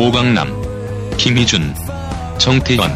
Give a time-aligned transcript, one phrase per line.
[0.00, 0.46] 오강남,
[1.16, 1.74] 김희준,
[2.38, 2.88] 정태원.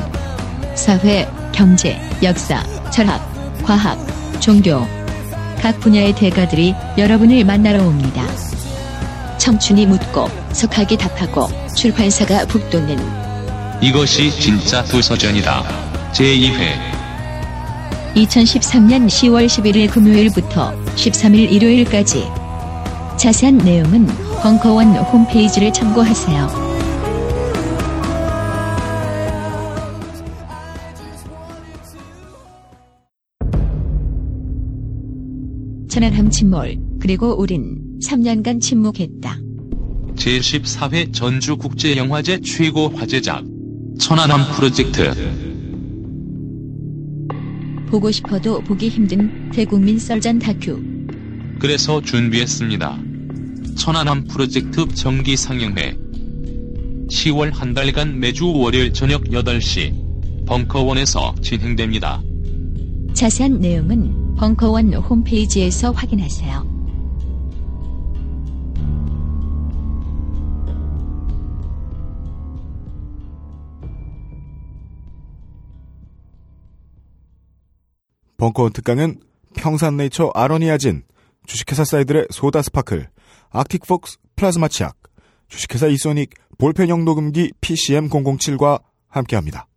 [0.77, 3.21] 사회, 경제, 역사, 철학,
[3.65, 3.99] 과학,
[4.41, 4.87] 종교.
[5.61, 8.25] 각 분야의 대가들이 여러분을 만나러 옵니다.
[9.37, 12.97] 청춘이 묻고 석학이 답하고 출판사가 북돋는
[13.83, 15.65] 이것이 진짜 도서전이다.
[16.13, 16.69] 제2회
[18.15, 22.29] 2013년 10월 11일 금요일부터 13일 일요일까지
[23.17, 24.07] 자세한 내용은
[24.41, 26.72] 벙커원 홈페이지를 참고하세요.
[36.03, 39.39] 천안함 침몰, 그리고 우린 3년간 침묵했다.
[40.17, 43.45] 제14회 전주국제영화제 최고 화제작
[44.01, 45.15] 천안함 프로젝트
[47.87, 50.83] 보고 싶어도 보기 힘든 대국민 썰전 다큐
[51.61, 52.99] 그래서 준비했습니다.
[53.77, 55.97] 천안함 프로젝트 정기 상영회
[57.11, 62.21] 10월 한 달간 매주 월요일 저녁 8시 벙커원에서 진행됩니다.
[63.15, 66.67] 자세한 내용은 벙커원 홈페이지에서 확인하세요.
[78.37, 79.21] 벙커원 특강은
[79.55, 81.05] 평산네이처 아로니아진,
[81.47, 83.11] 주식회사 사이들의 소다 스파클,
[83.51, 84.97] 아틱폭스 플라즈마 치약,
[85.47, 89.69] 주식회사 이소닉 볼펜형 녹음기 PCM007과 함께합니다.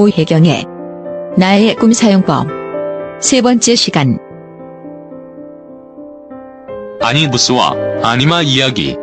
[0.00, 0.64] 고혜경의
[1.36, 2.46] 나의 꿈 사용법.
[3.20, 4.16] 세 번째 시간.
[7.02, 8.96] 아니부스와 아니마 이야기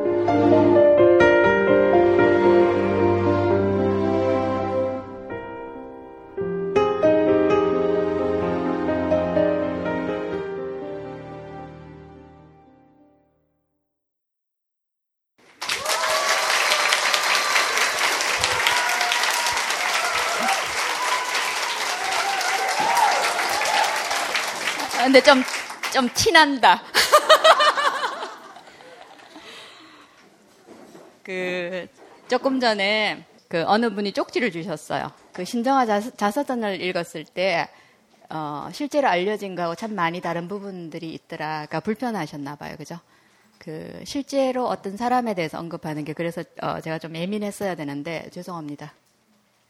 [25.97, 26.84] 좀 티난다.
[31.24, 31.88] 그,
[32.28, 35.12] 조금 전에 그 어느 분이 쪽지를 주셨어요.
[35.34, 37.68] 그 신정화 자서, 전을 읽었을 때,
[38.30, 41.66] 어, 실제로 알려진 거하고 참 많이 다른 부분들이 있더라.
[41.66, 42.75] 그러니까 불편하셨나 봐요.
[42.78, 43.00] 그죠?
[43.57, 48.94] 그, 실제로 어떤 사람에 대해서 언급하는 게 그래서 어, 제가 좀 예민했어야 되는데 죄송합니다.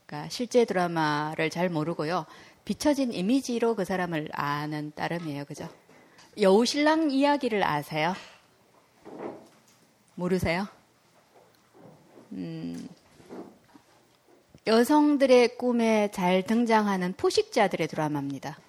[0.05, 2.25] 그러니까 실제 드라마를 잘 모르고요.
[2.65, 5.45] 비춰진 이미지로 그 사람을 아는 따름이에요.
[5.45, 5.69] 그죠?
[6.39, 8.13] 여우신랑 이야기를 아세요?
[10.13, 10.67] 모르세요?
[12.33, 12.87] 음,
[14.67, 18.59] 여성들의 꿈에 잘 등장하는 포식자들의 드라마입니다.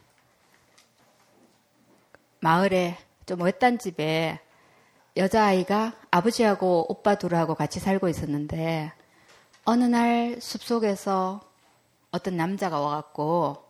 [2.41, 2.97] 마을에
[3.27, 4.41] 좀 외딴 집에
[5.19, 8.93] 여자아이가 아버지하고 오빠 둘하고 같이 살고 있었는데
[9.67, 11.43] 어느 날 숲속에서
[12.13, 13.63] 어떤 남자가 와갖고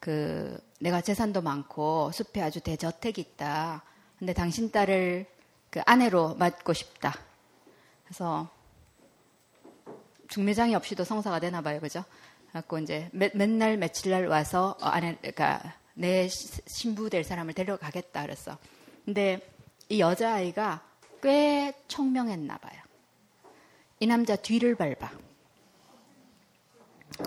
[0.00, 3.84] 그 내가 재산도 많고 숲에 아주 대저택이 있다.
[4.18, 5.26] 근데 당신 딸을
[5.70, 7.14] 그 아내로 맡고 싶다.
[8.04, 8.48] 그래서
[10.26, 12.04] 중매장이 없이도 성사가 되나 봐요, 그죠?
[12.52, 15.62] 갖고 이제 매, 맨날 며칠 날 와서 어, 아내, 그러니까
[15.94, 18.58] 내 신부 될 사람을 데려가겠다 그랬어.
[19.04, 19.40] 근데
[19.88, 20.82] 이 여자 아이가
[21.22, 22.80] 꽤 청명했나 봐요.
[24.00, 25.12] 이 남자 뒤를 밟아.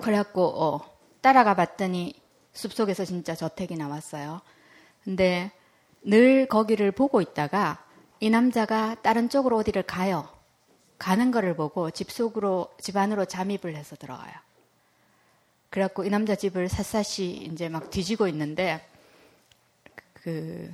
[0.02, 2.25] 그래갖고 어, 따라가 봤더니
[2.56, 4.42] 숲속에서 진짜 저택이 나왔어요.
[5.04, 5.52] 근데
[6.02, 7.86] 늘 거기를 보고 있다가
[8.19, 10.28] 이 남자가 다른 쪽으로 어디를 가요.
[10.98, 14.34] 가는 거를 보고 집 속으로, 집 안으로 잠입을 해서 들어가요.
[15.69, 18.88] 그래갖고 이 남자 집을 샅샅이 이제 막 뒤지고 있는데,
[20.13, 20.74] 그,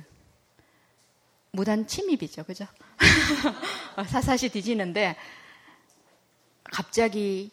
[1.50, 2.44] 무단 침입이죠.
[2.44, 2.66] 그죠?
[4.06, 5.16] 샅샅이 뒤지는데,
[6.62, 7.50] 갑자기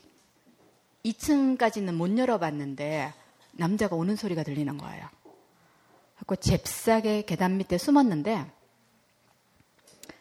[1.03, 3.13] 2층까지는 못 열어봤는데,
[3.51, 5.07] 남자가 오는 소리가 들리는 거예요.
[6.17, 8.45] 그고 잽싸게 계단 밑에 숨었는데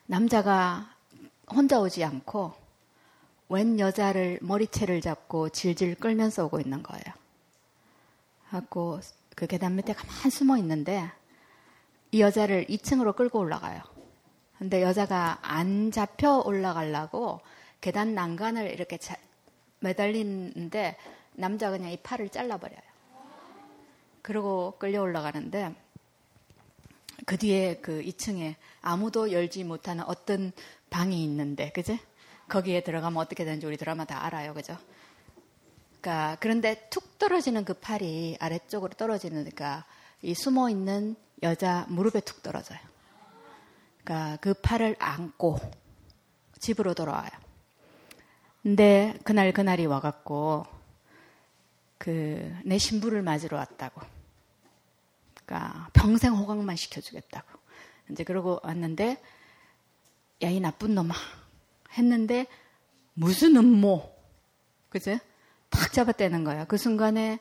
[0.07, 0.95] 남자가
[1.51, 2.55] 혼자 오지 않고
[3.49, 7.05] 웬 여자를 머리채를 잡고 질질 끌면서 오고 있는 거예요.
[8.49, 9.01] 하고
[9.35, 11.11] 그 계단 밑에 가만 숨어 있는데
[12.11, 13.83] 이 여자를 2층으로 끌고 올라가요.
[14.59, 17.41] 근데 여자가 안 잡혀 올라가려고
[17.81, 19.15] 계단 난간을 이렇게 자,
[19.81, 20.97] 매달리는데
[21.35, 22.88] 남자가 그냥 이 팔을 잘라버려요.
[24.23, 25.75] 그러고 끌려 올라가는데
[27.27, 30.53] 그 뒤에 그 2층에 아무도 열지 못하는 어떤
[30.91, 31.99] 방이 있는데, 그지?
[32.49, 34.79] 거기에 들어가면 어떻게 되는지 우리 드라마 다 알아요, 그죠?
[36.01, 39.85] 그러니까 그런데 툭 떨어지는 그 팔이 아래쪽으로 떨어지니까
[40.23, 42.79] 이 숨어 있는 여자 무릎에 툭 떨어져요.
[44.03, 45.59] 그러니까 그 팔을 안고
[46.59, 47.31] 집으로 돌아와요.
[48.63, 50.78] 근데 그날 그날이 와갖고
[51.99, 54.01] 그 내 신부를 맞으러 왔다고.
[55.45, 57.49] 그러니까 평생 호강만 시켜주겠다고.
[58.11, 59.23] 이제 그러고 왔는데
[60.43, 61.15] 야 이 나쁜 놈아
[61.99, 62.47] 했는데
[63.15, 64.15] 무슨 음모
[64.91, 65.19] 그제
[65.71, 66.65] 탁 잡아떼는 거야.
[66.65, 67.41] 그 순간에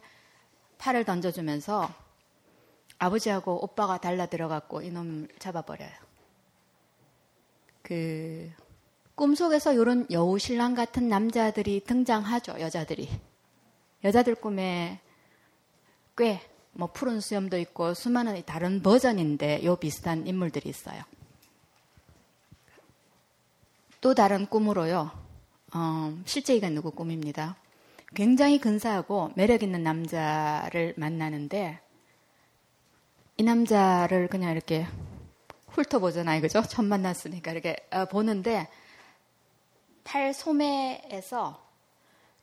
[0.79, 1.93] 팔을 던져주면서
[2.99, 5.91] 아버지하고 오빠가 달라 들어갔고 이놈을 잡아버려요.
[7.83, 8.51] 그
[9.15, 12.59] 꿈속에서 이런 여우 신랑 같은 남자들이 등장하죠.
[12.59, 13.09] 여자들이
[14.03, 14.99] 여자들 꿈에
[16.15, 16.41] 꽤
[16.77, 21.01] 뭐 푸른 수염도 있고 수많은 다른 버전인데 요 비슷한 인물들이 있어요.
[23.99, 25.11] 또 다른 꿈으로요.
[25.73, 27.57] 어, 실제 이가 누구 꿈입니다.
[28.13, 31.79] 굉장히 근사하고 매력 있는 남자를 만나는데
[33.37, 34.85] 이 남자를 그냥 이렇게
[35.69, 36.41] 훑어보잖아요.
[36.41, 36.61] 그죠?
[36.61, 38.69] 처음 만났으니까 이렇게 어, 보는데
[40.03, 41.66] 팔 소매에서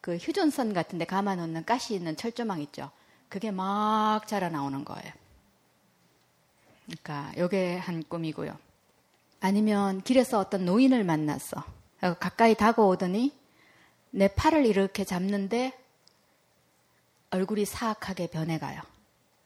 [0.04, 2.90] 그 휴전선 같은 데 감아 놓는 가시 있는 철조망 있죠.
[3.30, 5.10] 그게 막 자라 나오는 거예요.
[6.84, 8.54] 그러니까 요게 한 꿈이고요.
[9.40, 11.64] 아니면 길에서 어떤 노인을 만났어.
[12.20, 13.34] 가까이 다가오더니
[14.10, 15.72] 내 팔을 이렇게 잡는데
[17.30, 18.82] 얼굴이 사악하게 변해가요.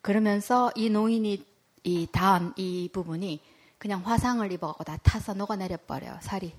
[0.00, 1.46] 그러면서 이 노인이
[1.84, 3.40] 이 다음 이 부분이
[3.78, 6.18] 그냥 화상을 입어가고 다 타서 녹아내려 버려요.
[6.20, 6.52] 살이.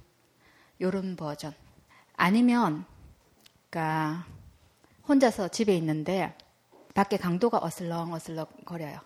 [0.80, 1.54] 요런 버전.
[2.16, 2.86] 아니면
[3.70, 4.26] 그러니까
[5.08, 6.36] 혼자서 집에 있는데
[6.94, 9.00] 밖에 강도가 어슬렁 어슬렁 거려요.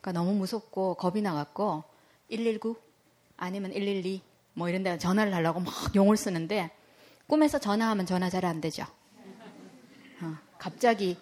[0.00, 1.84] 그러니까 너무 무섭고 겁이 나갖고
[2.30, 2.76] 119
[3.36, 4.22] 아니면 112
[4.54, 6.70] 뭐 이런 데 전화를 하려고 막 용을 쓰는데
[7.26, 8.84] 꿈에서 전화하면 전화 잘 안 되죠.
[10.22, 11.16] 어, 갑자기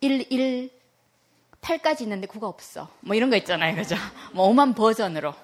[0.00, 2.88] 118까지 있는데 9가 없어.
[3.00, 3.76] 뭐 이런 거 있잖아요.
[3.76, 3.94] 그죠?
[4.32, 5.34] 뭐 오만 버전으로.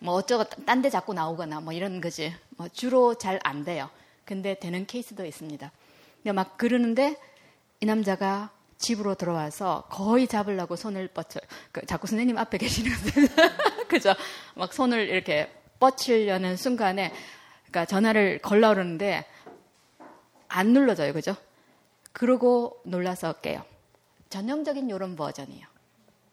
[0.00, 2.34] 뭐 어쩌고 딴 데 자꾸 나오거나 뭐 이런 거지.
[2.56, 3.88] 뭐 주로 잘 안 돼요.
[4.32, 5.70] 근데 되는 케이스도 있습니다.
[6.16, 7.18] 근데 막 그러는데
[7.80, 11.38] 이 남자가 집으로 들어와서 거의 잡으려고 손을 뻗쳐.
[11.70, 12.90] 그 자꾸 선생님 앞에 계시는
[13.88, 14.14] 그죠?
[14.54, 17.12] 막 손을 이렇게 뻗치려는 순간에
[17.66, 19.26] 그러니까 전화를 걸라 그러는데
[20.48, 21.12] 안 눌러져요.
[21.12, 21.36] 그죠?
[22.12, 23.62] 그러고 놀라서 깨요.
[24.30, 25.66] 전형적인 요런 버전이에요.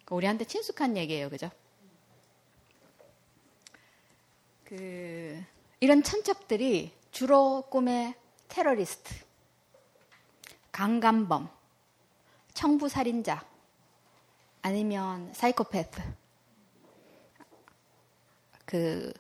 [0.10, 1.30] 우리한테 친숙한 얘기예요.
[1.30, 1.52] 그죠?
[4.64, 5.44] 그
[5.82, 8.16] 이런 천적들이 주로 꿈의
[8.48, 9.14] 테러리스트,
[10.72, 11.50] 강간범,
[12.54, 13.46] 청부살인자,
[14.62, 16.02] 아니면 사이코패스,
[18.66, 19.12] 그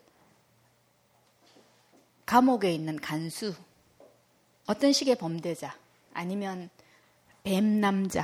[2.25, 3.55] 감옥에 있는 간수,
[4.67, 5.75] 어떤 식의 범죄자,
[6.13, 6.69] 아니면
[7.43, 8.23] 뱀남자,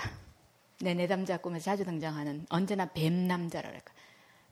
[0.81, 3.93] 내 내담자 꿈에서 자주 등장하는 언제나 뱀남자라 그럴까.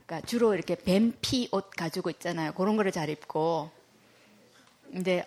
[0.05, 2.53] 그러니까 주로 이렇게 뱀피 옷 가지고 있잖아요.
[2.53, 3.69] 그런 거를 잘 입고.
[4.93, 5.25] 근데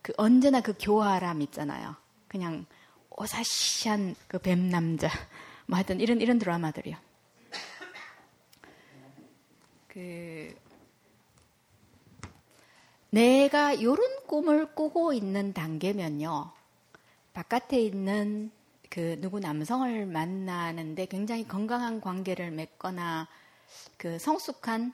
[0.00, 1.96] 그 언제나 그 교활함 있잖아요.
[2.28, 2.66] 그냥
[3.10, 5.08] 오사시한 그 뱀 남자.
[5.66, 6.96] 뭐 하여튼 이런, 이런 드라마들이요.
[9.88, 10.54] 그,
[13.10, 16.52] 내가 요런 꿈을 꾸고 있는 단계면요.
[17.34, 18.52] 바깥에 있는
[18.88, 23.28] 그 누구 남성을 만나는데 굉장히 건강한 관계를 맺거나
[23.96, 24.92] 그 성숙한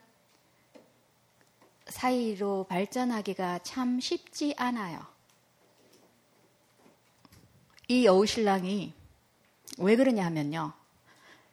[1.88, 5.00] 사이로 발전하기가 참 쉽지 않아요.
[7.88, 8.92] 이 여우신랑이
[9.78, 10.72] 왜 그러냐 하면요.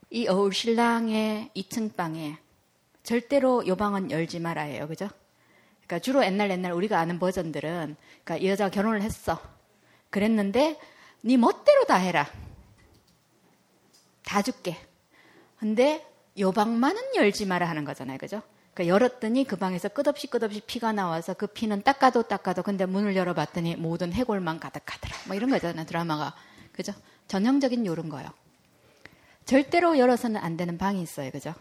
[0.09, 2.37] 이 여우신랑의 2층 방에
[3.03, 4.87] 절대로 요 방은 열지 말아요.
[4.87, 5.09] 그죠?
[5.77, 9.41] 그러니까 주로 옛날 옛날 우리가 아는 버전들은 그러니까 이 여자가 결혼을 했어.
[10.09, 10.79] 그랬는데
[11.21, 12.29] 네 멋대로 다 해라.
[14.23, 14.77] 다 줄게.
[15.57, 16.05] 근데
[16.39, 18.17] 요 방만은 열지 마라 하는 거잖아요.
[18.17, 18.41] 그죠?
[18.73, 23.75] 그러니까 열었더니 그 방에서 끝없이 끝없이 피가 나와서 그 피는 닦아도 닦아도 근데 문을 열어봤더니
[23.75, 25.15] 모든 해골만 가득하더라.
[25.27, 25.85] 뭐 이런 거잖아요.
[25.85, 26.35] 드라마가.
[26.71, 26.93] 그죠?
[27.27, 28.29] 전형적인 요런 거요.
[29.45, 31.31] 절대로 열어서는 안 되는 방이 있어요.
[31.31, 31.53] 그죠?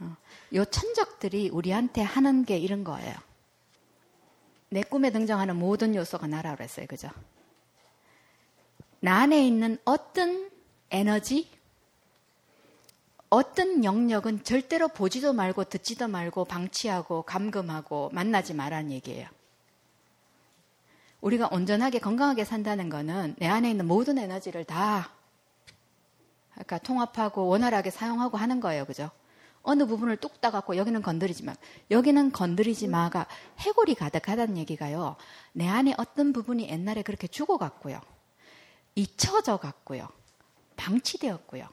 [0.00, 0.16] 어.
[0.54, 3.14] 요 천적들이 우리한테 하는 게 이런 거예요.
[4.68, 6.86] 내 꿈에 등장하는 모든 요소가 나라 그랬어요.
[6.86, 7.08] 그죠?
[9.00, 10.50] 나 안에 있는 어떤
[10.90, 11.48] 에너지,
[13.34, 19.28] 어떤 영역은 절대로 보지도 말고 듣지도 말고 방치하고 감금하고 만나지 말라는 얘기예요.
[21.20, 25.10] 우리가 온전하게 건강하게 산다는 거는 내 안에 있는 모든 에너지를 다
[26.52, 28.84] 그러니까 통합하고 원활하게 사용하고 하는 거예요.
[28.84, 29.10] 그죠?
[29.64, 31.54] 어느 부분을 뚝 따갖고 여기는 건드리지 마.
[31.90, 33.26] 여기는 건드리지 마가
[33.58, 35.16] 해골이 가득하다는 얘기가요.
[35.52, 38.00] 내 안에 어떤 부분이 옛날에 그렇게 죽어갔고요.
[38.94, 40.06] 잊혀져 갔고요.
[40.76, 41.66] 방치되었고요.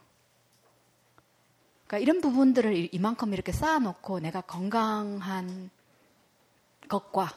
[1.91, 5.69] 그러니까 이런 부분들을 이만큼 이렇게 쌓아놓고 내가 건강한
[6.88, 7.27] 것과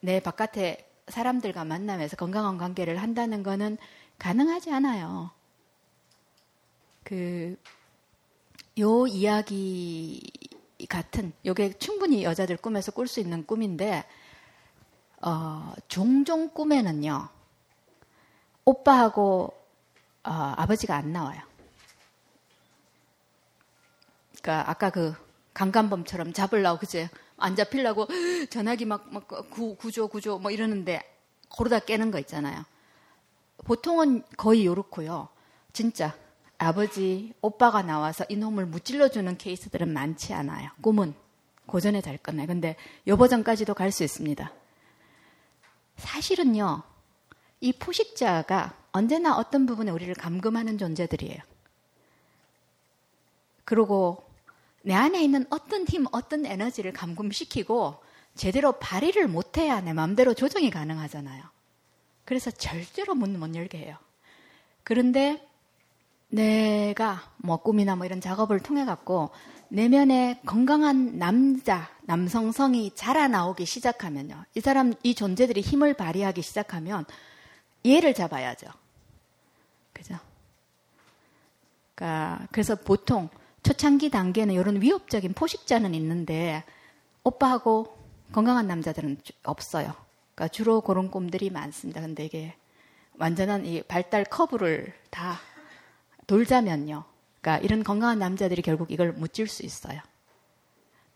[0.00, 3.76] 내 바깥에 사람들과 만나면서 건강한 관계를 한다는 거는
[4.18, 5.30] 가능하지 않아요.
[7.04, 7.58] 그,
[8.78, 10.22] 요 이야기
[10.88, 14.04] 같은, 요게 충분히 여자들 꿈에서 꿀 수 있는 꿈인데,
[15.20, 17.28] 어, 종종 꿈에는요,
[18.64, 19.52] 오빠하고
[20.24, 21.49] 어, 아버지가 안 나와요.
[24.40, 25.14] 그러니까 아까 그
[25.54, 28.06] 강간범처럼 잡으려고 그제 안 잡히려고
[28.50, 31.02] 전화기 막, 막 구, 구조 구조 뭐 이러는데
[31.48, 32.64] 고르다 깨는 거 있잖아요.
[33.64, 35.28] 보통은 거의 요렇고요.
[35.72, 36.14] 진짜
[36.58, 40.70] 아버지, 오빠가 나와서 이놈을 무찔러주는 케이스들은 많지 않아요.
[40.82, 41.14] 꿈은
[41.66, 42.46] 고전에 잘 끝나요.
[42.46, 44.52] 근데 요 버전까지도 갈 수 있습니다.
[45.96, 46.82] 사실은요,
[47.60, 51.38] 이 포식자가 언제나 어떤 부분에 우리를 감금하는 존재들이에요.
[53.64, 54.29] 그리고
[54.82, 58.02] 내 안에 있는 어떤 힘, 어떤 에너지를 감금시키고
[58.34, 61.42] 제대로 발휘를 못해야 내 마음대로 조정이 가능하잖아요.
[62.24, 63.96] 그래서 절대로 문 못 열게 해요.
[64.84, 65.46] 그런데
[66.28, 69.30] 내가 뭐 꿈이나 뭐 이런 작업을 통해 갖고
[69.68, 74.44] 내면에 건강한 남자, 남성성이 자라나오기 시작하면요.
[74.54, 77.04] 이 사람, 이 존재들이 힘을 발휘하기 시작하면
[77.86, 78.66] 얘를 잡아야죠.
[79.92, 80.16] 그죠?
[81.94, 83.28] 그러니까 그래서 보통
[83.62, 86.64] 초창기 단계는 이런 위협적인 포식자는 있는데
[87.24, 87.96] 오빠하고
[88.32, 89.94] 건강한 남자들은 없어요.
[90.34, 92.00] 그러니까 주로 그런 꿈들이 많습니다.
[92.00, 92.54] 근데 이게
[93.18, 95.38] 완전한 이 발달 커브를 다
[96.26, 97.04] 돌자면요.
[97.40, 100.00] 그러니까 이런 건강한 남자들이 결국 이걸 묻질 수 있어요.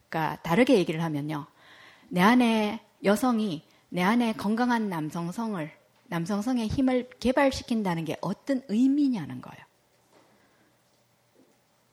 [0.08, 1.46] 그러니까 다르게 얘기를 하면요.
[2.08, 5.70] 내 안에 여성이 내 안에 건강한 남성성을
[6.08, 9.64] 남성성의 힘을 개발시킨다는 게 어떤 의미냐는 거예요.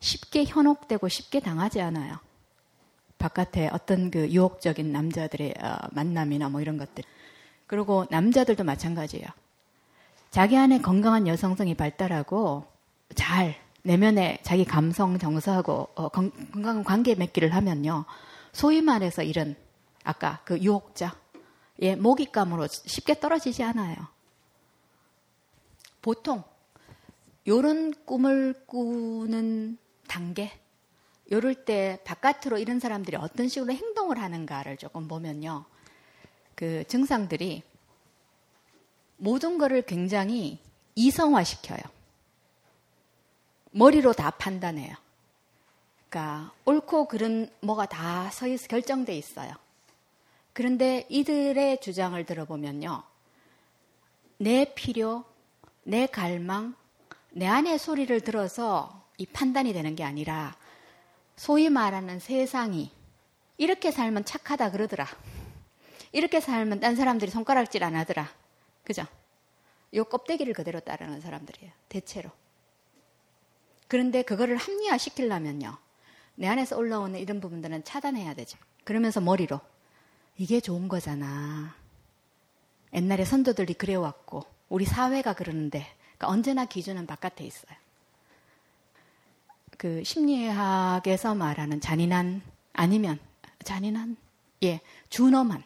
[0.02, 2.18] 쉽게 현혹되고 쉽게 당하지 않아요.
[3.18, 7.04] 바깥에 어떤 그 유혹적인 남자들의 어, 만남이나 뭐 이런 것들.
[7.68, 9.26] 그리고 남자들도 마찬가지예요.
[10.30, 12.66] 자기 안에 건강한 여성성이 발달하고
[13.14, 18.04] 잘 내면에 자기 감성 정서하고 어, 건강한 관계 맺기를 하면요.
[18.52, 19.54] 소위 말해서 이런
[20.02, 21.14] 아까 그 유혹자
[21.80, 23.96] 예, 모기감으로 쉽게 떨어지지 않아요.
[26.00, 26.42] 보통
[27.46, 30.50] 요런 꿈을 꾸는 단계
[31.30, 35.64] 요럴 때 바깥으로 이런 사람들이 어떤 식으로 행동을 하는가를 조금 보면요.
[36.54, 37.62] 그 증상들이
[39.16, 40.58] 모든 거를 굉장히
[40.94, 41.80] 이성화 시켜요.
[43.70, 44.94] 머리로 다 판단해요.
[46.08, 49.54] 그러니까 옳고 그른 뭐가 다 서있 결정돼 있어요.
[50.52, 53.02] 그런데 이들의 주장을 들어보면요.
[54.36, 55.24] 내 필요,
[55.84, 56.74] 내 갈망,
[57.30, 60.56] 내 안의 소리를 들어서 이 판단이 되는 게 아니라
[61.36, 62.90] 소위 말하는 세상이
[63.58, 65.06] 이렇게 살면 착하다 그러더라.
[66.12, 68.28] 이렇게 살면 딴 사람들이 손가락질 안 하더라.
[68.84, 69.06] 그죠?
[69.94, 71.72] 요 껍데기를 그대로 따르는 사람들이에요.
[71.88, 72.30] 대체로.
[73.88, 75.76] 그런데 그거를 합리화 시키려면요.
[76.34, 78.58] 내 안에서 올라오는 이런 부분들은 차단해야 되죠.
[78.84, 79.60] 그러면서 머리로
[80.38, 81.74] 이게 좋은 거잖아.
[82.94, 87.81] 옛날에 선조들이 그래왔고 우리 사회가 그러는데 그러니까 언제나 기준은 바깥에 있어요.
[89.82, 92.40] 그 심리학에서 말하는 잔인한
[92.72, 93.18] 아니면
[93.64, 94.16] 잔인한
[94.62, 95.64] 예 준엄한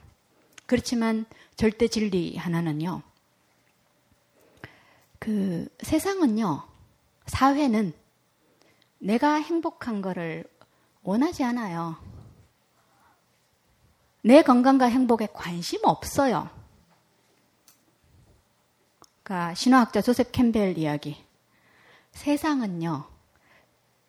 [0.64, 3.02] 그렇지만 절대 진리 하나는요.
[5.18, 6.66] 그 세상은요
[7.26, 7.92] 사회는
[9.00, 10.44] 내가 행복한 거를
[11.02, 11.98] 원하지 않아요.
[14.22, 16.48] 내 건강과 행복에 관심 없어요.
[19.22, 21.22] 그러니까 신화학자 조셉 캠벨 이야기.
[22.12, 23.15] 세상은요,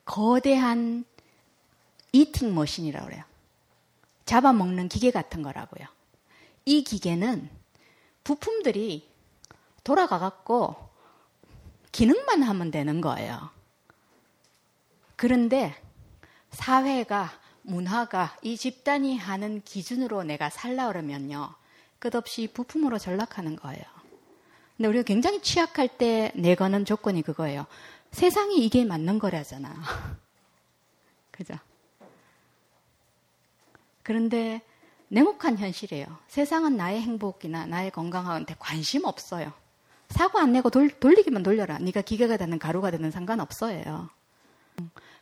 [0.08, 1.06] 거대한
[2.14, 3.24] 이팅 머신이라고 그래요.
[4.26, 5.86] 잡아먹는 기계 같은 거라고요.
[6.66, 7.50] 이 기계는
[8.24, 9.08] 부품들이
[9.84, 10.76] 돌아가갖고
[11.92, 13.50] 기능만 하면 되는 거예요.
[15.16, 15.76] 그런데
[16.52, 21.54] 사회가 문화가 이 집단이 하는 기준으로 내가 살라 그러면요.
[22.00, 23.84] 끝없이 부품으로 전락하는 거예요.
[24.78, 27.66] 근데 우리가 굉장히 취약할 때 내거는 조건이 그거예요.
[28.12, 29.74] 세상이 이게 맞는 거라잖아.
[31.32, 31.56] 그죠?
[34.04, 34.62] 그런데
[35.10, 36.06] 냉혹한 현실이에요.
[36.28, 39.54] 세상은 나의 행복이나 나의 건강한테 관심 없어요.
[40.10, 41.78] 사고 안 내고 돌, 돌리기만 돌려라.
[41.80, 44.10] 네가 기계가 되는 가루가 되는 상관없어요.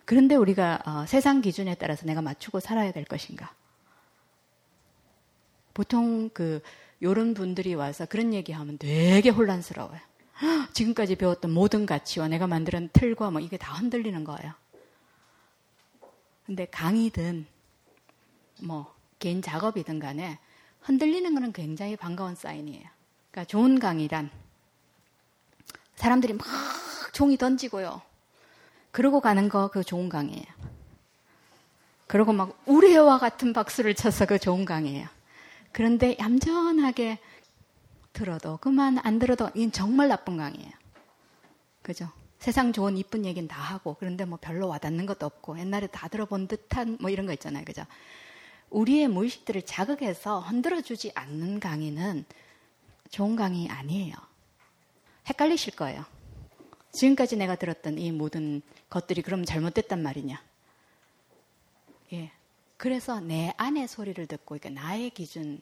[0.05, 3.53] 그런데 우리가 어, 세상 기준에 따라서 내가 맞추고 살아야 될 것인가?
[5.73, 6.61] 보통 그
[7.01, 9.99] 요런 분들이 와서 그런 얘기하면 되게 혼란스러워요.
[10.73, 14.53] 지금까지 배웠던 모든 가치와 내가 만드는 틀과 뭐 이게 다 흔들리는 거예요.
[16.45, 17.45] 근데 강의든
[18.61, 20.37] 뭐 개인 작업이든 간에
[20.81, 22.83] 흔들리는 것은 굉장히 반가운 사인이에요.
[23.31, 24.29] 그러니까 좋은 강의란
[25.95, 26.45] 사람들이 막
[27.13, 28.01] 종이 던지고요.
[28.91, 30.45] 그러고 가는 거 그 좋은 강의예요.
[32.07, 35.07] 그러고 막 우레와 같은 박수를 쳐서 그 좋은 강의예요.
[35.71, 37.19] 그런데 얌전하게
[38.15, 40.71] 들어도 그만 안 들어도 이건 정말 나쁜 강의예요.
[41.83, 42.09] 그죠?
[42.39, 46.47] 세상 좋은 이쁜 얘기는 다 하고 그런데 뭐 별로 와닿는 것도 없고 옛날에 다 들어본
[46.47, 47.63] 듯한 뭐 이런 거 있잖아요.
[47.63, 47.85] 그죠?
[48.69, 52.25] 우리의 무의식들을 자극해서 흔들어주지 않는 강의는
[53.09, 54.15] 좋은 강의 아니에요.
[55.27, 56.05] 헷갈리실 거예요.
[56.93, 60.41] 지금까지 내가 들었던 이 모든 것들이 그럼 잘못됐단 말이냐.
[62.13, 62.31] 예.
[62.77, 65.61] 그래서 내 안의 소리를 듣고, 그러니까 나의 기준,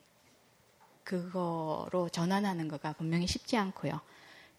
[1.03, 4.00] 그거로 전환하는 거가 분명히 쉽지 않고요.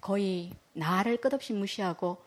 [0.00, 2.22] 거의 나를 끝없이 무시하고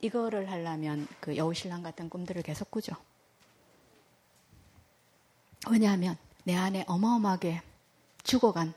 [0.00, 2.94] 이거를 하려면 그 여우신랑 같은 꿈들을 계속 꾸죠.
[5.70, 7.62] 왜냐하면 내 안에 어마어마하게
[8.22, 8.72] 죽어간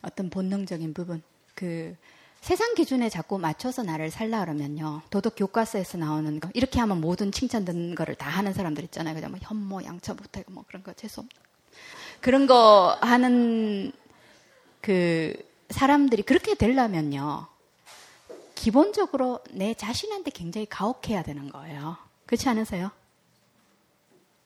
[0.00, 1.22] 어떤 본능적인 부분,
[1.54, 1.96] 그
[2.40, 5.02] 세상 기준에 자꾸 맞춰서 나를 살라 그러면요.
[5.10, 9.14] 도덕 교과서에서 나오는 거 이렇게 하면 모든 칭찬 듣는 거를 다 하는 사람들 있잖아요.
[9.14, 11.51] 그냥 뭐 현모 양처 못하고 뭐 그런 거 재수 없는
[12.22, 13.92] 그런 거 하는
[14.80, 15.34] 그
[15.70, 17.48] 사람들이 그렇게 되려면요.
[18.54, 21.96] 기본적으로 내 자신한테 굉장히 가혹해야 되는 거예요.
[22.26, 22.92] 그렇지 않으세요?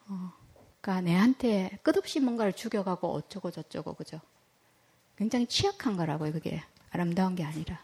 [0.08, 0.32] 어,
[0.80, 4.20] 그러니까 내한테 끝없이 뭔가를 죽여가고 어쩌고 저쩌고 그죠?
[5.18, 6.32] 굉장히 취약한 거라고요.
[6.32, 7.78] 그게 아름다운 게 아니라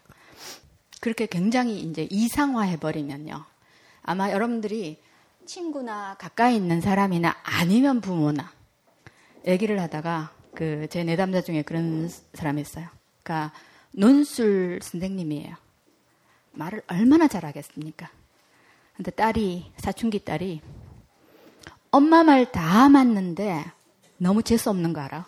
[1.00, 3.44] 그렇게 굉장히 이제 이상화해 버리면요.
[4.02, 5.02] 아마 여러분들이
[5.44, 8.52] 친구나 가까이 있는 사람이나 아니면 부모나
[9.46, 12.86] 얘기를 하다가 그 제 내담자 중에 그런 사람이 있어요.
[13.22, 13.52] 그러니까
[13.92, 15.54] 논술 선생님이에요.
[16.52, 18.10] 말을 얼마나 잘하겠습니까?
[18.96, 20.60] 근데 딸이 사춘기 딸이
[21.90, 23.64] 엄마 말 다 맞는데
[24.18, 25.26] 너무 재수 없는 거 알아?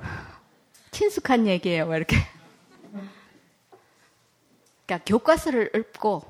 [0.92, 2.16] 친숙한 얘기예요, 왜 이렇게.
[4.86, 6.22] 그러니까 교과서를 읊고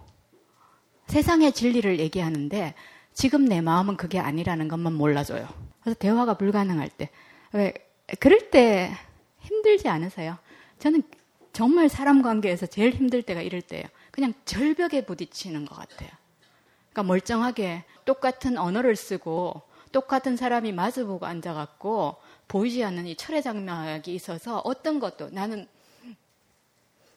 [1.07, 2.75] 세상의 진리를 얘기하는데
[3.15, 5.49] 지금 내 마음은 그게 아니라는 것만 몰라줘요.
[5.83, 7.11] 그래서 대화가 불가능할 때.
[7.53, 7.75] 왜,
[8.19, 8.93] 그럴 때
[9.41, 10.39] 힘들지 않으세요?
[10.79, 11.03] 저는
[11.53, 13.85] 정말 사람 관계에서 제일 힘들 때가 이럴 때예요.
[14.11, 16.11] 그냥 절벽에 부딪히는 것 같아요.
[16.91, 19.63] 그러니까 멀쩡하게 똑같은 언어를 쓰고
[19.93, 22.17] 똑같은 사람이 마주보고 앉아갖고
[22.49, 25.69] 보이지 않는 이 철의 장막이 있어서 어떤 것도 나는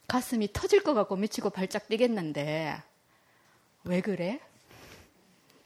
[0.08, 2.82] 가슴이 터질 것 같고 미치고 발작 뛰겠는데
[3.86, 4.40] 왜 그래?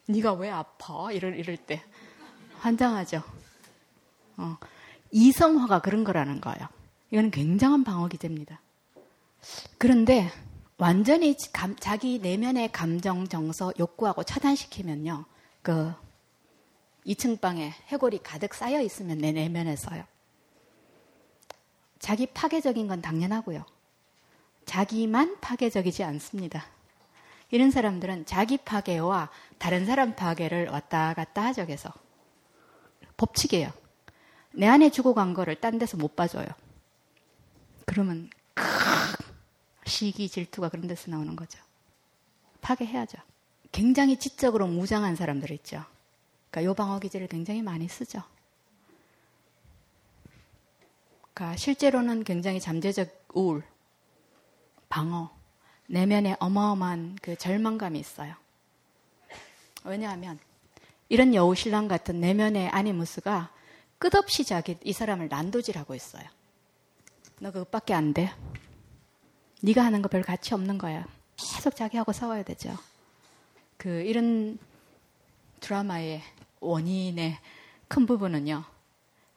[0.06, 1.12] 네가 왜 아파?
[1.12, 1.84] 이럴 이럴 때
[2.60, 3.24] 환장하죠.
[4.38, 4.58] 어,
[5.12, 6.68] 이성화가 그런 거라는 거예요.
[7.12, 8.60] 이거는 굉장한 방어 기제입니다.
[9.78, 10.30] 그런데
[10.78, 15.26] 완전히 감, 자기 내면의 감정, 정서, 욕구하고 차단시키면요.
[15.62, 15.94] 그
[17.06, 20.04] 2층 방에 해골이 가득 쌓여 있으면 내 내면에서요.
[22.00, 23.66] 자기 파괴적인 건 당연하고요.
[24.66, 26.66] 자기만 파괴적이지 않습니다.
[27.50, 32.07] 이런 사람들은 자기 파괴와 다른 사람 파괴를 왔다 갔다 하죠, 계속.
[33.18, 33.72] 법칙이에요.
[34.54, 36.48] 내 안에 죽어간 거를 딴 데서 못 봐줘요.
[37.86, 38.30] 그러면
[39.86, 41.60] 시기 질투가 그런 데서 나오는 거죠.
[42.62, 43.18] 파괴해야죠.
[43.72, 45.84] 굉장히 지적으로 무장한 사람들 있죠.
[46.50, 48.24] 그러니까 요방어 기제를 굉장히 많이 쓰죠.
[51.34, 53.64] 그러니까 실제로는 굉장히 잠재적 우울,
[54.90, 55.30] 방어,
[55.88, 58.36] 내면에 어마어마한 그 절망감이 있어요.
[59.84, 60.40] 왜냐하면
[61.10, 63.52] 이런 여우신랑 같은 내면의 아니무스가
[63.98, 66.24] 끝없이 자기 이 사람을 난도질하고 있어요.
[67.40, 68.32] 너 그것밖에 안 돼.
[69.62, 71.06] 네가 하는 거 별 가치 없는 거야.
[71.36, 72.76] 계속 자기하고 싸워야 되죠.
[73.78, 74.58] 그 이런
[75.60, 76.22] 드라마의
[76.60, 77.38] 원인의
[77.88, 78.64] 큰 부분은요.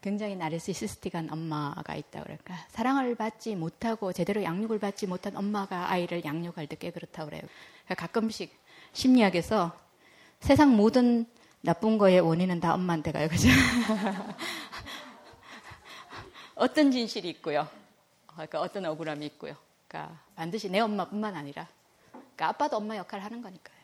[0.03, 2.55] 굉장히 나르시시스틱한 엄마가 있다 그럴까.
[2.71, 7.43] 사랑을 받지 못하고 제대로 양육을 받지 못한 엄마가 아이를 양육할 때 꽤 그렇다고 그래요.
[7.85, 8.51] 그러니까 가끔씩
[8.95, 9.77] 심리학에서
[10.41, 11.27] 세상 모든
[11.63, 13.29] 나쁜 거의 원인은 다 엄마한테 가요.
[13.29, 13.49] 그죠?
[16.55, 17.69] 어떤 진실이 있고요.
[18.27, 19.55] 그러니까 어떤 억울함이 있고요.
[19.89, 21.69] 그러니까 반드시 내 엄마뿐만 아니라
[22.13, 23.77] 그러니까 아빠도 엄마 역할을 하는 거니까요.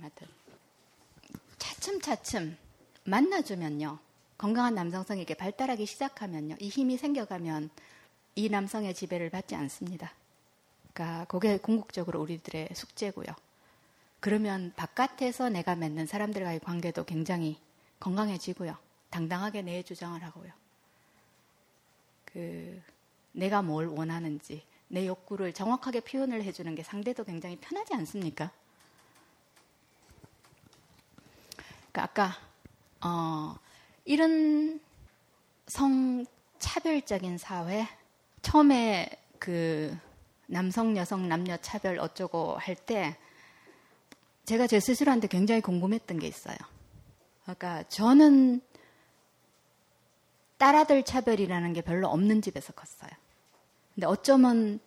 [0.00, 0.26] 하여튼
[1.58, 2.56] 차츰차츰
[3.04, 3.98] 만나주면요.
[4.38, 6.56] 건강한 남성성이 게 발달하기 시작하면요.
[6.60, 7.70] 이 힘이 생겨가면
[8.34, 10.12] 이 남성의 지배를 받지 않습니다.
[10.92, 13.26] 그러니까 그게 궁극적으로 우리들의 숙제고요.
[14.26, 17.60] 그러면 바깥에서 내가 맺는 사람들과의 관계도 굉장히
[18.00, 18.76] 건강해지고요.
[19.08, 20.50] 당당하게 내 주장을 하고요.
[22.24, 22.82] 그
[23.30, 28.50] 내가 뭘 원하는지 내 욕구를 정확하게 표현을 해주는 게 상대도 굉장히 편하지 않습니까?
[31.92, 32.36] 그러니까 아까
[33.06, 33.56] 어,
[34.04, 34.80] 이런
[35.68, 37.86] 성차별적인 사회
[38.42, 39.08] 처음에
[39.38, 39.96] 그
[40.46, 43.16] 남성 여성 남녀 차별 어쩌고 할 때
[44.46, 46.56] 제가 제 스스로한테 굉장히 궁금했던 게 있어요.
[47.42, 48.60] 그러니까 저는
[50.56, 53.10] 딸아들 차별이라는 게 별로 없는 집에서 컸어요.
[53.94, 54.80] 근데 어쩌면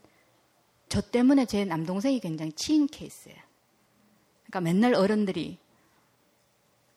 [0.87, 3.37] 저 때문에 제 남동생이 굉장히 치인 케이스예요.
[4.45, 5.59] 그러니까 맨날 어른들이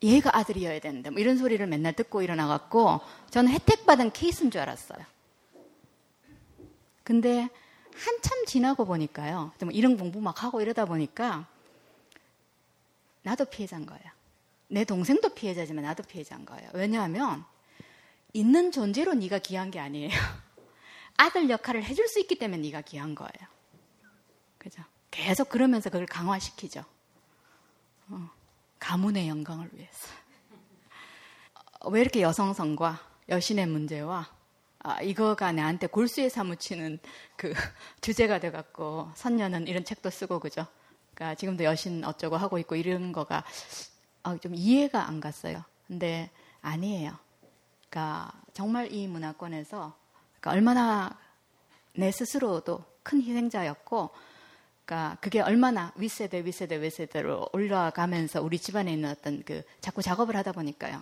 [0.03, 5.05] 얘가 아들이어야 되는데 뭐 이런 소리를 맨날 듣고 일어나갖고 저는 혜택받은 케이스인 줄 알았어요.
[7.03, 7.48] 근데
[7.94, 9.53] 한참 지나고 보니까요.
[9.59, 11.46] 좀 이런 공부 막 하고 이러다 보니까
[13.22, 14.04] 나도 피해자인 거예요.
[14.68, 16.70] 내 동생도 피해자지만 나도 피해자인 거예요.
[16.74, 17.44] 왜냐하면
[18.32, 20.11] 있는 존재로 네가 귀한 게 아니에요.
[21.16, 23.48] 아들 역할을 해줄 수 있기 때문에 네가 귀한 거예요.
[24.58, 24.82] 그죠?
[25.11, 26.85] 계속 그러면서 그걸 강화시키죠.
[28.08, 28.30] 어,
[28.78, 30.08] 가문의 영광을 위해서.
[31.80, 34.28] 어, 왜 이렇게 여성성과 여신의 문제와
[34.85, 36.98] 아, 이거가 나한테 골수에 사무치는
[37.37, 37.52] 그
[38.00, 40.66] 주제가 돼갖고 선녀는 이런 책도 쓰고 그죠?
[41.22, 43.44] 그러니까 지금도 여신 어쩌고 하고 있고 이런 거가
[44.24, 45.62] 아, 좀 이해가 안 갔어요.
[45.87, 46.30] 근데
[46.61, 47.16] 아니에요.
[47.88, 49.96] 그러니까 정말 이 문화권에서
[50.40, 51.18] 그러니까 얼마나
[51.94, 54.11] 내 스스로도 큰 희생자였고,
[54.85, 60.52] 그러니까 그게 얼마나 윗세대, 윗세대, 윗세대로 올라가면서 우리 집안에 있는 어떤 그 자꾸 작업을 하다
[60.52, 61.00] 보니까요.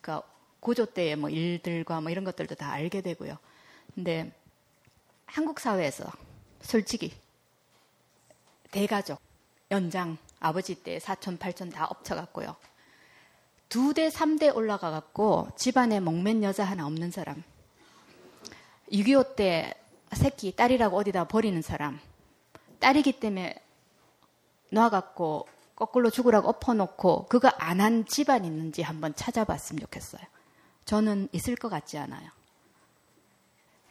[0.00, 0.28] 그러니까
[0.60, 3.36] 고조 때의 뭐 일들과 뭐 이런 것들도 다 알게 되고요.
[3.94, 4.32] 근데
[5.24, 6.04] 한국 사회에서
[6.60, 7.12] 솔직히
[8.70, 9.25] 대가족,
[9.70, 12.56] 연장, 아버지 때 사촌, 팔촌 다 엎쳐갔고요.
[13.68, 17.42] 두 대, 삼 대 올라가갖고 집안에 목맨 여자 하나 없는 사람.
[18.92, 19.74] 6.25 때
[20.12, 21.98] 새끼, 딸이라고 어디다 버리는 사람.
[22.78, 23.56] 딸이기 때문에
[24.70, 30.22] 놔갖고 거꾸로 죽으라고 엎어놓고 그거 안 한 집안 있는지 한번 찾아봤으면 좋겠어요.
[30.84, 32.30] 저는 있을 것 같지 않아요.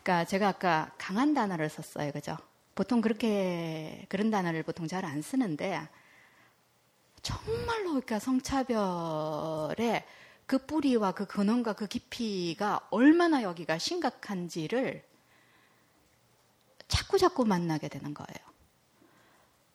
[0.04, 2.12] 그러니까 제가 아까 강한 단어를 썼어요.
[2.14, 2.38] 그죠?
[2.76, 5.88] 보통 그렇게 그런 단어를 보통 잘 안 쓰는데
[7.22, 10.06] 정말로 그러니까 성차별의
[10.46, 15.04] 그 뿌리와 그 근원과 그 깊이가 얼마나 여기가 심각한지를
[16.88, 18.56] 자꾸 자꾸 만나게 되는 거예요.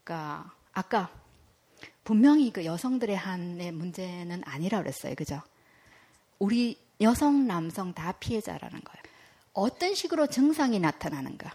[0.05, 1.11] 그러니까 아까
[2.05, 5.15] 분명히 그 여성들의 한의 문제는 아니라 그랬어요.
[5.17, 5.43] 그죠?
[6.39, 9.03] 우리 여성, 남성 다 피해자라는 거예요.
[9.53, 11.53] 어떤 식으로 증상이 나타나는가?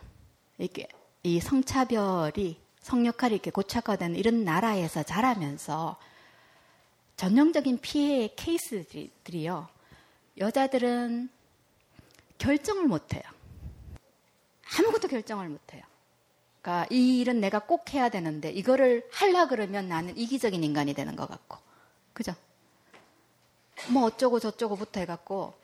[0.58, 0.88] 이게
[1.26, 5.98] 이 성차별이 성역할이 이렇게 고착화된 이런 나라에서 자라면서
[7.18, 9.68] 전형적인 피해 케이스들이요.
[10.38, 11.30] 여자들은
[12.38, 13.24] 결정을 못해요.
[14.78, 15.82] 아무것도 결정을 못해요.
[16.62, 21.28] 그러니까 이 일은 내가 꼭 해야 되는데 이거를 하려 그러면 나는 이기적인 인간이 되는 것
[21.28, 21.58] 같고,
[22.14, 22.36] 그죠?
[23.90, 25.56] 뭐 어쩌고 저쩌고부터 해갖고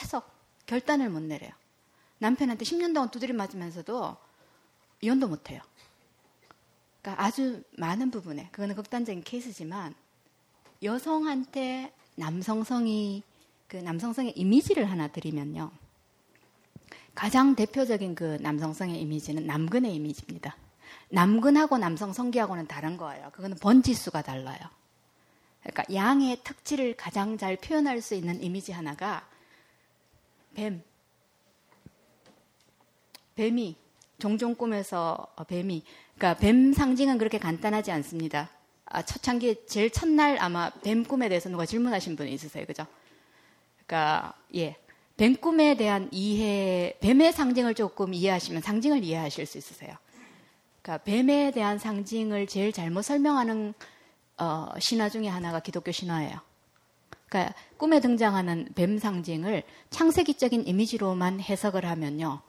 [0.00, 0.24] 계속
[0.66, 1.52] 결단을 못 내려요.
[2.18, 4.23] 남편한테 10년 동안 두드려 맞으면서도
[5.00, 5.60] 이혼도 못해요.
[7.02, 9.94] 그러니까 아주 많은 부분에 그거는 극단적인 케이스지만
[10.82, 13.22] 여성한테 남성성이
[13.68, 15.70] 그 남성성의 이미지를 하나 드리면요.
[17.14, 20.56] 가장 대표적인 그 남성성의 이미지는 남근의 이미지입니다.
[21.10, 23.30] 남근하고 남성 성기하고는 다른 거예요.
[23.32, 24.58] 그거는 번지수가 달라요.
[25.62, 29.26] 그러니까 양의 특질을 가장 잘 표현할 수 있는 이미지 하나가
[30.54, 30.82] 뱀.
[33.34, 33.76] 뱀이
[34.18, 35.82] 종종 꿈에서 뱀이
[36.16, 38.50] 그러니까 뱀 상징은 그렇게 간단하지 않습니다.
[38.86, 42.86] 아, 초창기 제일 첫날 아마 뱀 꿈에 대해서 누가 질문하신 분이 있으세요, 그죠?
[43.86, 44.76] 그러니까 예,
[45.16, 49.96] 뱀 꿈에 대한 이해, 뱀의 상징을 조금 이해하시면 상징을 이해하실 수 있으세요.
[50.82, 53.74] 그러니까 뱀에 대한 상징을 제일 잘못 설명하는
[54.36, 56.38] 어, 신화 중에 하나가 기독교 신화예요.
[57.28, 62.42] 그러니까 꿈에 등장하는 뱀 상징을 창세기적인 이미지로만 해석을 하면요.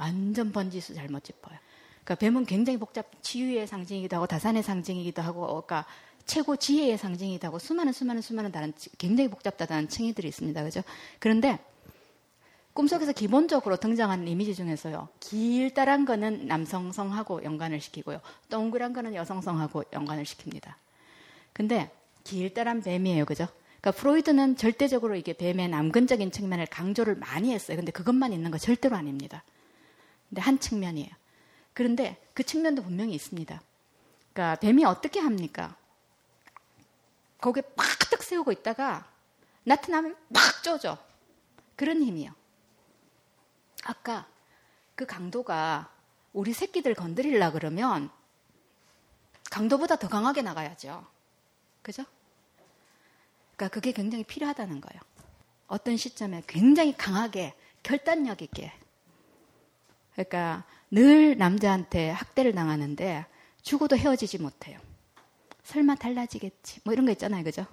[0.00, 1.56] 완전 번지수 잘못 짚어요.
[2.02, 5.84] 그러니까 뱀은 굉장히 복잡, 치유의 상징이기도 하고 다산의 상징이기도 하고, 그러니까
[6.24, 10.64] 최고 지혜의 상징이기도 하고 수많은 수많은 수많은 다른 굉장히 복잡하다는 층이들이 있습니다.
[10.64, 10.82] 그죠?
[11.18, 11.58] 그런데
[12.72, 15.08] 꿈속에서 기본적으로 등장하는 이미지 중에서요.
[15.18, 18.20] 길다란 거는 남성성하고 연관을 시키고요.
[18.48, 20.74] 동그란 거는 여성성하고 연관을 시킵니다.
[21.52, 21.90] 근데
[22.24, 23.24] 길다란 뱀이에요.
[23.26, 23.48] 그죠?
[23.80, 27.76] 그러니까 프로이드는 절대적으로 이게 뱀의 남근적인 측면을 강조를 많이 했어요.
[27.76, 29.42] 근데 그것만 있는 거 절대로 아닙니다.
[30.30, 31.10] 근데 한 측면이에요.
[31.74, 33.60] 그런데 그 측면도 분명히 있습니다.
[34.32, 35.76] 그러니까 뱀이 어떻게 합니까?
[37.40, 39.10] 거기에 팍떡 세우고 있다가
[39.64, 40.96] 나타나면 막 쪼죠.
[41.76, 42.32] 그런 힘이요.
[43.84, 44.26] 아까
[44.94, 45.90] 그 강도가
[46.32, 48.10] 우리 새끼들 건드리려 그러면
[49.50, 51.04] 강도보다 더 강하게 나가야죠.
[51.82, 52.04] 그죠?
[53.56, 55.00] 그러니까 그게 굉장히 필요하다는 거예요.
[55.66, 58.72] 어떤 시점에 굉장히 강하게 결단력 있게.
[60.12, 63.26] 그러니까 늘 남자한테 학대를 당하는데
[63.62, 64.78] 죽어도 헤어지지 못해요.
[65.62, 66.80] 설마 달라지겠지.
[66.84, 67.44] 뭐 이런 거 있잖아요.
[67.44, 67.66] 그죠?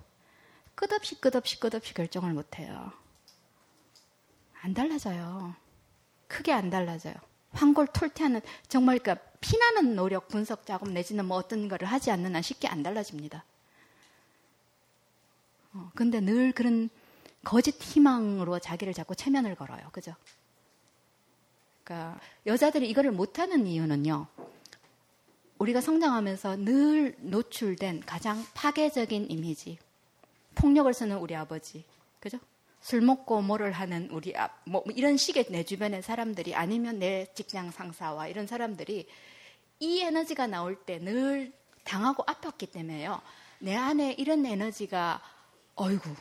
[0.75, 2.91] 끝없이 끝없이 끝없이 결정을 못해요.
[4.61, 5.55] 안 달라져요.
[6.27, 7.15] 크게 안 달라져요.
[7.51, 12.41] 황골 톨퇴하는 정말 그러니까 피나는 노력, 분석 작업 내지는 뭐 어떤 거를 하지 않는 한
[12.41, 13.43] 쉽게 안 달라집니다.
[15.73, 16.89] 어, 근데 늘 그런
[17.43, 19.89] 거짓 희망으로 자기를 자꾸 체면을 걸어요.
[19.91, 20.13] 그죠?
[21.87, 24.27] 그러니까 여자들이 이거를 못하는 이유는요.
[25.57, 29.79] 우리가 성장하면서 늘 노출된 가장 파괴적인 이미지.
[30.55, 31.85] 폭력을 쓰는 우리 아버지.
[32.19, 32.39] 그죠?
[32.81, 37.71] 술 먹고 뭐를 하는 우리 아, 뭐 이런 식의 내 주변의 사람들이 아니면 내 직장
[37.71, 39.07] 상사와 이런 사람들이
[39.79, 41.53] 이 에너지가 나올 때 늘
[41.85, 43.21] 당하고 아팠기 때문에요.
[43.59, 45.21] 내 안에 이런 에너지가
[45.75, 46.13] 어이구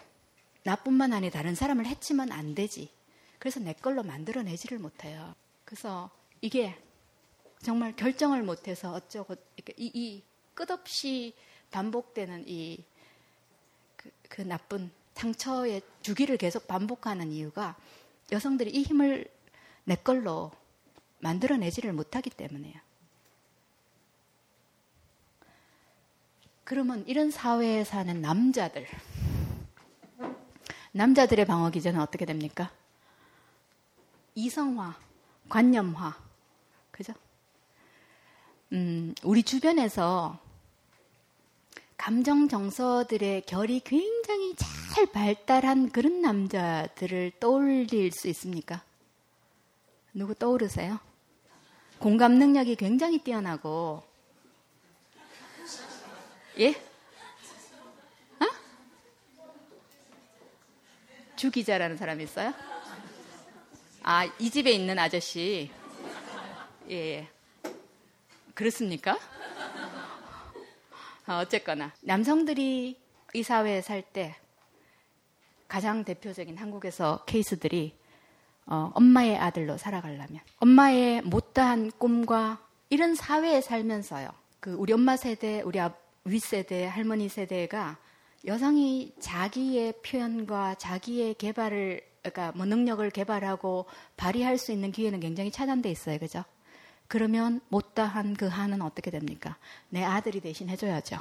[0.62, 2.90] 나뿐만 아니 다른 사람을 해치면 안 되지.
[3.38, 5.34] 그래서 내 걸로 만들어내지를 못해요.
[5.66, 6.80] 그래서 이게
[7.60, 9.34] 정말 결정을 못해서 어쩌고
[9.76, 10.22] 이, 이
[10.54, 11.34] 끝없이
[11.70, 12.82] 반복되는 이
[13.96, 17.76] 그, 그 나쁜 상처의 주기를 계속 반복하는 이유가
[18.30, 19.26] 여성들이 이 힘을
[19.84, 20.52] 내 걸로
[21.18, 22.78] 만들어내지를 못하기 때문이에요.
[26.62, 28.86] 그러면 이런 사회에 사는 남자들,
[30.92, 32.72] 남자들의 방어 기제는 어떻게 됩니까?
[34.34, 35.05] 이성화,
[35.48, 36.16] 관념화,
[36.90, 37.12] 그죠?
[38.72, 40.38] 음, 우리 주변에서
[41.96, 48.82] 감정 정서들의 결이 굉장히 잘 발달한 그런 남자들을 떠올릴 수 있습니까?
[50.12, 50.98] 누구 떠오르세요?
[51.98, 54.02] 공감 능력이 굉장히 뛰어나고,
[56.58, 56.70] 예?
[56.70, 58.46] 어?
[61.36, 62.75] 주 기자라는 사람이 있어요?
[64.08, 65.68] 아, 이 집에 있는 아저씨.
[66.88, 66.94] 예.
[66.94, 67.28] 예.
[68.54, 69.18] 그렇습니까?
[71.26, 72.96] 어, 어쨌거나 남성들이
[73.34, 74.36] 이 사회에 살 때
[75.66, 77.96] 가장 대표적인 한국에서 케이스들이
[78.66, 84.30] 어, 엄마의 아들로 살아가려면 엄마의 못다한 꿈과 이런 사회에 살면서요.
[84.60, 85.80] 그 우리 엄마 세대, 우리
[86.22, 87.98] 윗세대, 할머니 세대가
[88.44, 93.86] 여성이 자기의 표현과 자기의 개발을 그러니까 뭐 능력을 개발하고
[94.16, 96.18] 발휘할 수 있는 기회는 굉장히 차단돼 있어요.
[96.18, 96.44] 그죠?
[97.08, 99.56] 그러면 못다한 그 한은 어떻게 됩니까?
[99.88, 101.18] 내 아들이 대신 해줘야죠.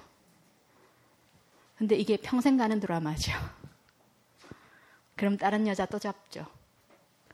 [1.77, 3.33] 근데 이게 평생 가는 드라마죠.
[5.15, 6.45] 그럼 다른 여자 또 잡죠.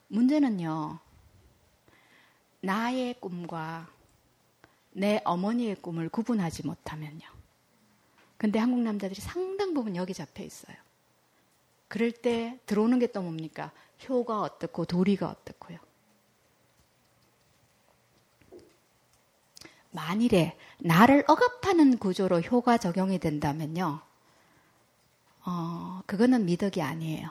[0.07, 0.99] 문제는요,
[2.60, 3.88] 나의 꿈과
[4.91, 7.25] 내 어머니의 꿈을 구분하지 못하면요.
[8.38, 10.75] 근데 한국 남자들이 상당 부분 여기 잡혀 있어요.
[11.91, 13.69] 그럴 때 들어오는 게 또 뭡니까?
[14.08, 15.77] 효가 어떻고 도리가 어떻고요.
[19.91, 23.99] 만일에 나를 억압하는 구조로 효가 적용이 된다면요.
[25.45, 27.30] 어, 그거는 미덕이 아니에요.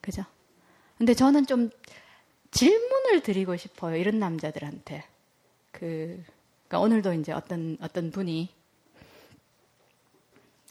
[0.00, 0.24] 그죠?
[0.98, 1.70] 근데 저는 좀
[2.50, 3.94] 질문을 드리고 싶어요.
[3.94, 5.04] 이런 남자들한테.
[5.70, 6.20] 그,
[6.66, 8.52] 그러니까 오늘도 이제 어떤, 어떤 분이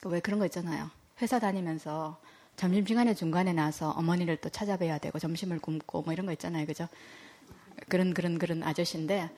[0.07, 0.91] 왜 그런 거 있잖아요.
[1.21, 2.19] 회사 다니면서
[2.55, 6.65] 점심시간에 중간에 나서 어머니를 또 찾아뵈야 되고 점심을 굶고 뭐 이런 거 있잖아요.
[6.65, 6.87] 그죠?
[7.89, 9.29] 그런, 그런, 그런 아저씨인데,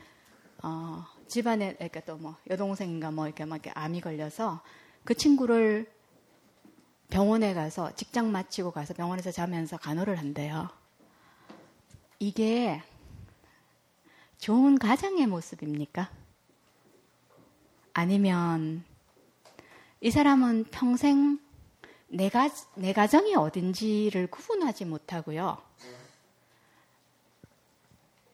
[0.64, 4.62] 어, 집안에, 그러니까 또 뭐, 여동생인가 뭐 이렇게 막 암이 걸려서
[5.04, 5.92] 그 친구를
[7.10, 10.70] 병원에 가서 직장 마치고 가서 병원에서 자면서 간호를 한대요.
[12.20, 12.82] 이게
[14.38, 16.10] 좋은 가장의 모습입니까?
[17.94, 18.84] 아니면
[20.02, 21.40] 이 사람은 평생
[22.10, 25.58] 내 가, 내 가정이 어딘지를 구분하지 못하고요.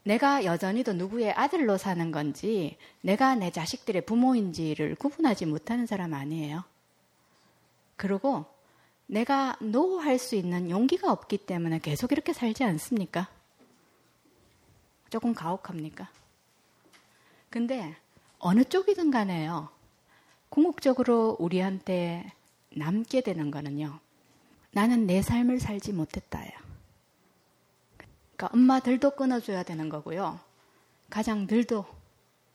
[0.03, 6.63] 내가 여전히도 누구의 아들로 사는 건지, 내가 내 자식들의 부모인지를 구분하지 못하는 사람 아니에요.
[7.95, 8.45] 그리고
[9.05, 13.29] 내가 노할 수 있는 용기가 없기 때문에 계속 이렇게 살지 않습니까?
[15.09, 16.09] 조금 가혹합니까?
[17.49, 17.95] 근데
[18.39, 19.69] 어느 쪽이든 간에요.
[20.49, 22.31] 궁극적으로 우리한테
[22.75, 23.99] 남게 되는 거는요.
[24.71, 26.51] 나는 내 삶을 살지 못했다예요.
[28.35, 30.39] 그러니까 엄마들도 끊어줘야 되는 거고요.
[31.09, 31.85] 가장들도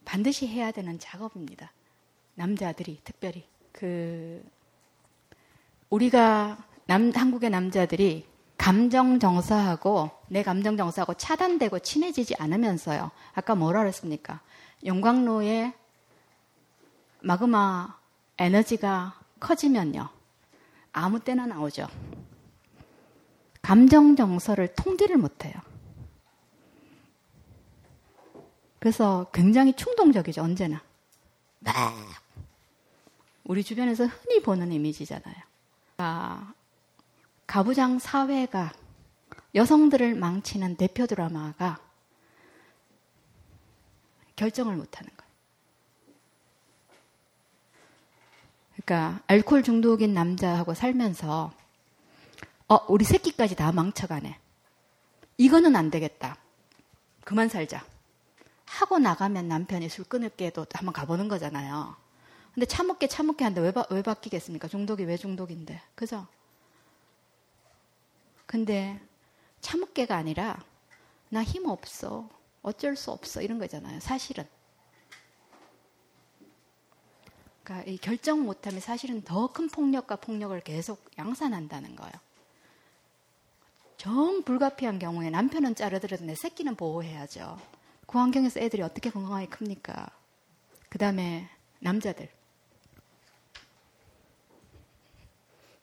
[0.05, 1.73] 반드시 해야 되는 작업입니다.
[2.35, 4.43] 남자들이 특별히 그
[5.91, 8.27] 우리가 남, 한국의 남자들이
[8.57, 13.11] 감정 정서하고 내 감정 정서하고 차단되고 친해지지 않으면서요.
[13.35, 14.41] 아까 뭐라 그랬습니까?
[14.85, 15.73] 용광로에
[17.21, 17.97] 마그마
[18.39, 20.09] 에너지가 커지면요.
[20.93, 21.87] 아무 때나 나오죠.
[23.63, 25.55] 감정 정서를 통제를 못해요.
[28.79, 30.83] 그래서 굉장히 충동적이죠, 언제나.
[31.61, 31.75] 막.
[33.45, 35.37] 우리 주변에서 흔히 보는 이미지잖아요.
[35.99, 36.53] 아,
[37.47, 38.73] 가부장 사회가
[39.55, 41.81] 여성들을 망치는 대표 드라마가
[44.37, 45.33] 결정을 못하는 거예요.
[48.89, 51.53] 그러니까 알코올 중독인 남자하고 살면서
[52.69, 54.39] 어 우리 새끼까지 다 망쳐가네.
[55.37, 56.39] 이거는 안 되겠다.
[57.23, 57.85] 그만 살자.
[58.65, 61.97] 하고 나가면 남편이 술 끊을 게도 한번 가보는 거잖아요.
[62.55, 64.69] 근데 참먹게 참먹게 한데 왜, 바, 왜 바뀌겠습니까?
[64.69, 65.83] 중독이 왜 중독인데.
[65.95, 66.27] 그죠?
[68.47, 68.99] 근데
[69.61, 70.65] 참먹게가 아니라
[71.29, 72.27] 나 힘 없어.
[72.63, 73.43] 어쩔 수 없어.
[73.43, 74.01] 이런 거잖아요.
[74.01, 74.47] 사실은.
[77.69, 82.13] 그러니까 이 결정 못하면 사실은 더 큰 폭력과 폭력을 계속 양산한다는 거예요.
[83.99, 87.61] 정 불가피한 경우에 남편은 자르더라도 내 새끼는 보호해야죠.
[88.07, 90.09] 그 환경에서 애들이 어떻게 건강하게 큽니까?
[90.89, 91.51] 그 다음에
[91.81, 92.31] 남자들.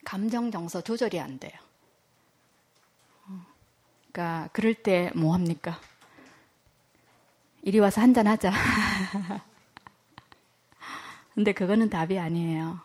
[0.04, 1.54] 감정 정서 조절이 안 돼요.
[4.12, 5.80] 그러니까 그럴 때 뭐 합니까?
[7.62, 8.52] 이리 와서 한잔 하자.
[11.36, 12.80] 근데 그거는 답이 아니에요.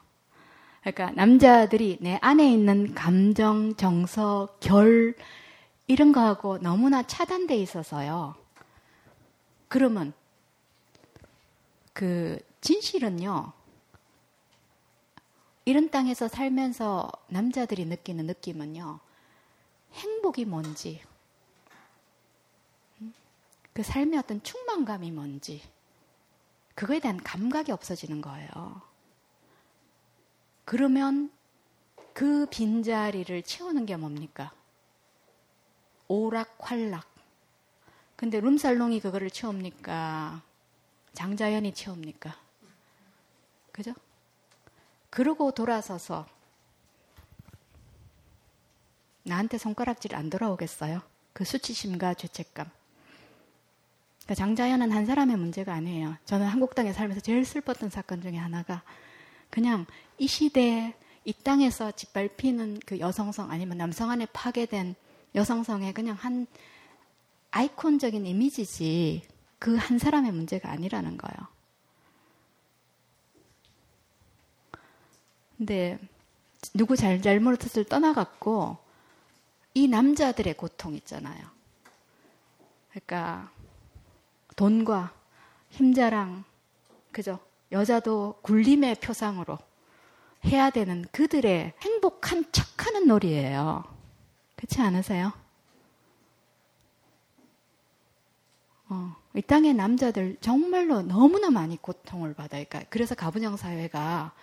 [0.80, 5.14] 그러니까 남자들이 내 안에 있는 감정, 정서, 결
[5.86, 8.34] 이런 거하고 너무나 차단돼 있어서요.
[9.68, 10.12] 그러면
[11.92, 13.52] 그 진실은요.
[15.64, 18.98] 이런 땅에서 살면서 남자들이 느끼는 느낌은요.
[19.92, 21.00] 행복이 뭔지,
[23.72, 25.62] 그 삶의 어떤 충만감이 뭔지,
[26.80, 28.80] 그거에 대한 감각이 없어지는 거예요.
[30.64, 31.30] 그러면
[32.14, 34.50] 그 빈자리를 채우는 게 뭡니까?
[36.08, 37.06] 오락활락.
[38.16, 40.40] 근데 룸살롱이 그거를 채웁니까?
[41.12, 42.34] 장자연이 채웁니까?
[43.72, 43.92] 그죠?
[45.10, 46.26] 그러고 돌아서서
[49.24, 51.02] 나한테 손가락질 안 돌아오겠어요?
[51.34, 52.70] 그 수치심과 죄책감.
[54.30, 56.16] 그러니까 장자연은 한 사람의 문제가 아니에요.
[56.24, 58.84] 저는 한국 땅에 살면서 제일 슬펐던 사건 중에 하나가
[59.50, 59.86] 그냥
[60.18, 64.94] 이 시대 이 땅에서 짓밟히는 그 여성성 아니면 남성 안에 파괴된
[65.34, 66.46] 여성성의 그냥 한
[67.50, 69.22] 아이콘적인 이미지지
[69.58, 71.48] 그 한 사람의 문제가 아니라는 거예요.
[75.58, 75.98] 근데
[76.72, 78.78] 누구 잘, 잘못을 떠나갔고
[79.74, 81.44] 이 남자들의 고통 있잖아요.
[82.90, 83.50] 그러니까
[84.60, 85.10] 돈과
[85.70, 86.44] 힘자랑
[87.12, 87.38] 그죠?
[87.72, 89.56] 여자도 굴림의 표상으로
[90.44, 93.84] 해야 되는 그들의 행복한 척 하는 놀이예요.
[94.56, 95.32] 그렇지 않으세요?
[98.90, 102.66] 어, 이 땅의 남자들 정말로 너무나 많이 고통을 받아요.
[102.68, 104.34] 그러니까 그래서 가부장 사회가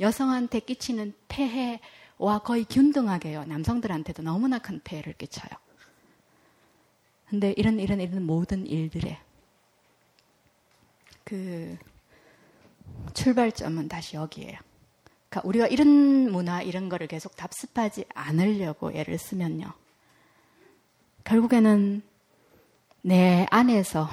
[0.00, 3.46] 여성한테 끼치는 폐해와 거의 균등하게요.
[3.46, 5.50] 남성들한테도 너무나 큰 폐해를 끼쳐요.
[7.30, 9.18] 근데 이런 이런 이런 모든 일들에
[11.32, 11.78] 그
[13.14, 14.58] 출발점은 다시 여기에요.
[15.30, 15.88] 그러니까 우리가 이런
[16.30, 19.72] 문화 이런 거를 계속 답습하지 않으려고 예를 쓰면요.
[21.24, 22.02] 결국에는
[23.00, 24.10] 내 안에서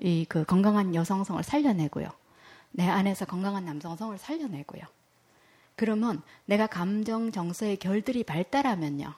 [0.00, 2.08] 이 그 건강한 여성성을 살려내고요.
[2.72, 4.82] 내 안에서 건강한 남성성을 살려내고요.
[5.76, 9.14] 그러면 내가 감정 정서의 결들이 발달하면요.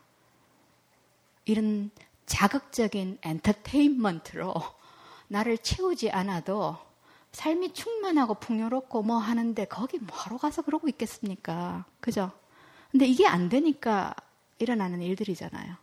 [1.47, 1.91] 이런
[2.27, 4.53] 자극적인 엔터테인먼트로
[5.29, 6.77] 나를 채우지 않아도
[7.33, 11.85] 삶이 충만하고 풍요롭고 뭐 하는데 거기 뭐하러 가서 그러고 있겠습니까?
[12.01, 12.31] 그죠?
[12.91, 14.15] 근데 이게 안 되니까
[14.59, 15.75] 일어나는 일들이잖아요.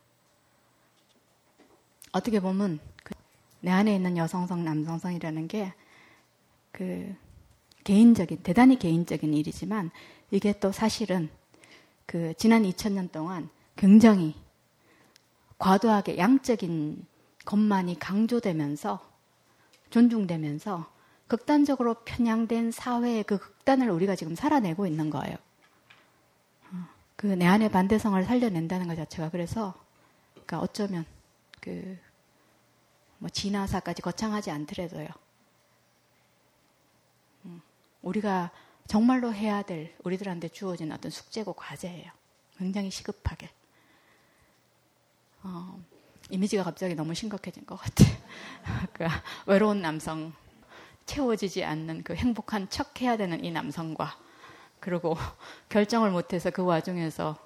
[2.13, 5.73] 어떻게 보면 그내 안에 있는 여성성, 남성성이라는 게
[6.71, 7.15] 그
[7.83, 9.91] 개인적인, 대단히 개인적인 일이지만
[10.31, 11.29] 이게 또 사실은
[12.05, 14.35] 그 지난 2000년 동안 굉장히
[15.57, 17.05] 과도하게 양적인
[17.45, 19.10] 것만이 강조되면서
[19.91, 20.91] 존중되면서
[21.27, 25.35] 극단적으로 편향된 사회의 그 극단을 우리가 지금 살아내고 있는 거예요.
[26.71, 29.75] 어, 그내 안의 반대성을 살려낸다는 것 자체가 그래서
[30.33, 31.05] 그러니까 어쩌면
[31.61, 32.11] 그
[33.21, 35.07] 뭐 진화사까지 거창하지 않더라도요.
[37.45, 37.61] 음,
[38.01, 38.49] 우리가
[38.87, 42.11] 정말로 해야 될 우리들한테 주어진 어떤 숙제고 과제예요.
[42.57, 43.51] 굉장히 시급하게.
[45.43, 45.79] 어,
[46.31, 48.03] 이미지가 갑자기 너무 심각해진 것 같아.
[48.93, 49.05] 그
[49.45, 50.33] 외로운 남성,
[51.05, 54.17] 채워지지 않는 그 행복한 척 해야 되는 이 남성과
[54.79, 55.17] 그리고
[55.69, 57.37] 결정을 못해서 그 와중에서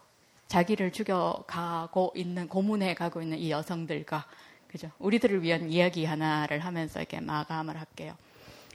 [0.47, 4.25] 자기를 죽여가고 있는 고문해 가고 있는 이 여성들과
[4.67, 4.91] 그죠?
[4.99, 8.15] 우리들을 위한 이야기 하나를 하면서 이렇게 마감을 할게요.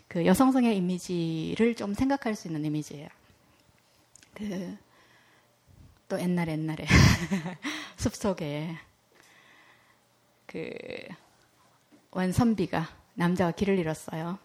[0.09, 3.09] 그 여성성의 이미지를 좀 생각할 수 있는 이미지예요.
[4.35, 4.91] 그
[6.11, 6.85] 또 옛날 옛날에
[7.97, 8.77] 숲속에
[10.51, 10.69] 그
[12.11, 14.37] 원선비가 남자가 길을 잃었어요.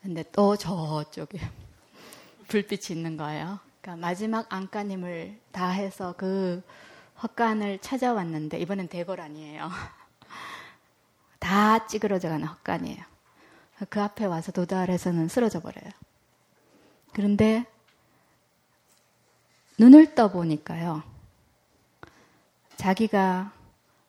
[0.00, 1.38] 근데 또 저쪽에
[2.48, 3.58] 불빛이 있는 거예요.
[3.82, 6.62] 그러니까 마지막 안간힘을 다 해서 그
[7.22, 9.68] 헛간을 찾아왔는데 이번엔 대궐 아니에요.
[11.38, 13.04] 다 찌그러져가는 헛간이에요.
[13.90, 15.92] 그 앞에 와서 도달해서는 쓰러져 버려요.
[17.12, 17.66] 그런데
[19.78, 21.02] 눈을 떠보니까요.
[22.76, 23.55] 자기가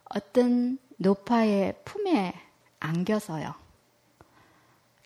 [0.09, 2.33] 어떤 노파의 품에
[2.79, 3.53] 안겨서요.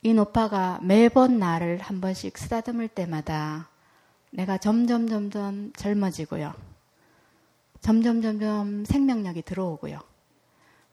[0.04, 3.70] 이 노파가 매번 나를 한 번씩 쓰다듬을 때마다
[4.32, 6.54] 내가 점점 점점 젊어지고요.
[7.82, 10.00] 점점 점점 생명력이 들어오고요.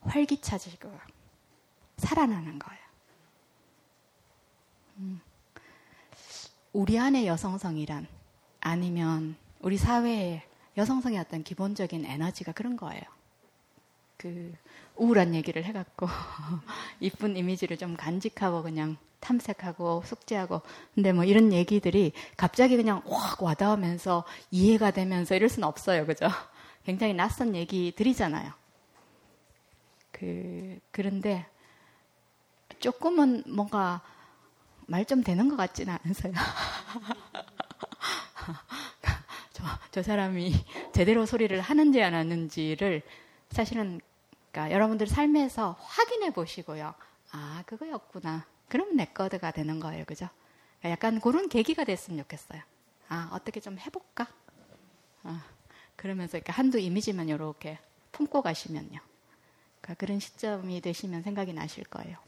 [0.02, 0.98] 활기차지고요.
[1.96, 2.82] 살아나는 거예요.
[4.98, 5.20] 음.
[6.72, 8.06] 우리 안의 여성성이란
[8.61, 10.42] 아니면 우리 사회의
[10.76, 13.02] 여성성의 어떤 기본적인 에너지가 그런 거예요.
[14.18, 14.52] 그
[14.96, 16.06] 우울한 얘기를 해갖고
[17.00, 20.60] 이쁜 이미지를 좀 간직하고 그냥 탐색하고 숙제하고
[20.94, 26.28] 근데 뭐 이런 얘기들이 갑자기 그냥 확 와닿으면서 이해가 되면서 이럴 수는 없어요, 그죠?
[26.84, 28.52] 굉장히 낯선 얘기들이잖아요.
[30.12, 31.46] 그 그런데
[32.80, 34.00] 조금은 뭔가
[34.86, 36.32] 말 좀 되는 것 같지는 않으세요?
[39.52, 40.54] 저, 저 사람이
[40.94, 43.02] 제대로 소리를 하는지 안 하는지를
[43.50, 44.00] 사실은
[44.51, 46.94] 그러니까 여러분들 삶에서 확인해 보시고요.
[47.32, 48.46] 아, 그거였구나.
[48.68, 50.05] 그럼 레코드가 되는 거예요.
[50.05, 50.28] 그죠?
[50.78, 52.62] 그러니까 약간 그런 계기가 됐으면 좋겠어요.
[53.09, 54.26] 아, 어떻게 좀 해볼까?
[55.24, 55.44] 아,
[55.96, 57.78] 그러면서 이렇게 한두 이미지만 이렇게
[58.12, 59.01] 품고 가시면요.
[59.80, 62.18] 그러니까 그런 시점이 되시면 생각이 나실 거예요.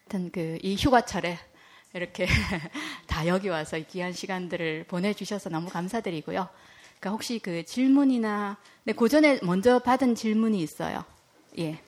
[0.00, 1.38] 하여튼 그, 이 휴가철에
[1.94, 2.26] 이렇게
[3.06, 6.48] 다 여기 와서 귀한 시간들을 보내주셔서 너무 감사드리고요.
[6.98, 11.04] 그러니까 혹시 그 질문이나 네, 그 전에 먼저 받은 질문이 있어요.
[11.58, 11.80] 예.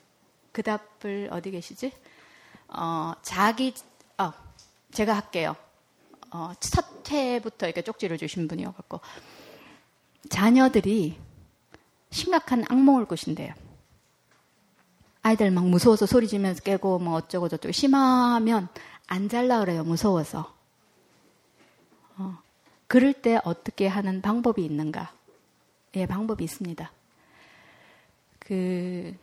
[0.53, 1.93] 그 답을 어디 계시지?
[2.69, 3.75] 어, 자기
[4.19, 4.33] 어,
[4.93, 5.57] 제가 할게요.
[6.33, 9.01] 어, 첫 회부터 이렇게 쪽지를 주신 분이어 갖고
[10.29, 11.19] 자녀들이
[12.11, 13.53] 심각한 악몽을 꾸신대요.
[15.23, 18.69] 아이들 막 무서워서 소리 지면서 깨고 뭐 어쩌고 저쩌고 심하면
[19.07, 19.85] 안 잘라 그래요.
[19.85, 20.60] 무서워서.
[22.91, 22.93] 어.
[22.93, 25.12] 그럴 때 어떻게 하는 방법이 있는가?
[25.95, 26.91] 예, 방법이 있습니다.
[28.41, 29.16] 그,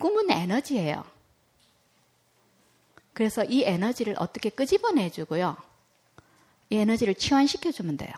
[0.00, 1.04] 꿈은 에너지예요.
[3.12, 5.56] 그래서 이 에너지를 어떻게 끄집어내주고요.
[6.70, 8.12] 이 에너지를 치환시켜주면 돼요.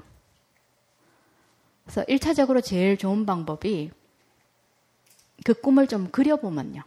[1.84, 3.90] 그래서 1차적으로 제일 좋은 방법이
[5.44, 6.82] 그 꿈을 좀 그려보면요.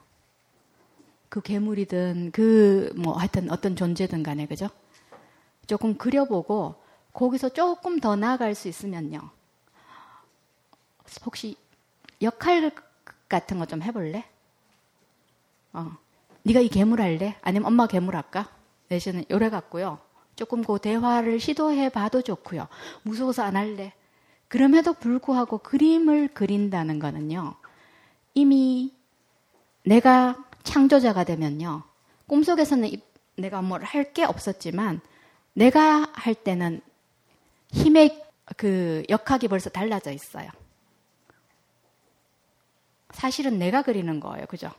[1.30, 4.70] 그 괴물이든 그 뭐 하여튼 어떤 존재든 간에 그죠?
[5.68, 6.81] 조금 그려보고
[7.14, 9.30] 거기서 조금 더 나아갈 수 있으면요.
[11.26, 11.56] 혹시
[12.22, 12.72] 역할
[13.28, 14.26] 같은 거 좀 해볼래?
[15.74, 15.92] 어,
[16.44, 17.38] 네가 이 괴물 할래?
[17.42, 18.50] 아니면 엄마 괴물 할까?
[18.90, 20.00] 내지는 요래 같고요.
[20.36, 22.68] 조금 그 대화를 시도해 봐도 좋고요.
[23.04, 23.94] 무서워서 안 할래?
[24.48, 27.56] 그럼에도 불구하고 그림을 그린다는 거는요.
[28.34, 28.94] 이미
[29.86, 31.84] 내가 창조자가 되면요.
[32.28, 32.90] 꿈속에서는
[33.38, 35.02] 내가 뭘 할 게 없었지만
[35.54, 36.82] 내가 할 때는
[37.72, 38.24] 힘의
[38.58, 40.50] 그 역학이 벌써 달라져 있어요.
[43.12, 44.46] 사실은 내가 그리는 거예요.
[44.48, 44.72] 그죠?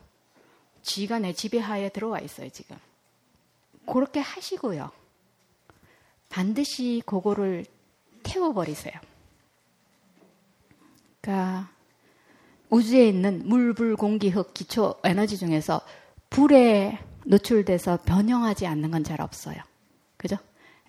[0.81, 2.77] 쥐가 내 지배하에 들어와 있어요, 지금.
[3.85, 4.91] 그렇게 하시고요.
[6.29, 7.65] 반드시 그거를
[8.23, 8.93] 태워버리세요.
[11.21, 11.69] 그러니까
[12.69, 15.81] 우주에 있는 물, 불, 공기, 흙, 기초 에너지 중에서
[16.29, 19.57] 불에 노출돼서 변형하지 않는 건 잘 없어요.
[20.17, 20.37] 그죠?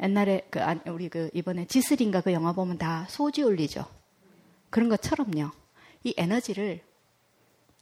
[0.02, 3.86] 옛날에 그 아, 우리 그 이번에 지슬인가 그 영화 보면 다 소지 올리죠.
[4.70, 5.50] 그런 것처럼요.
[6.04, 6.82] 이 에너지를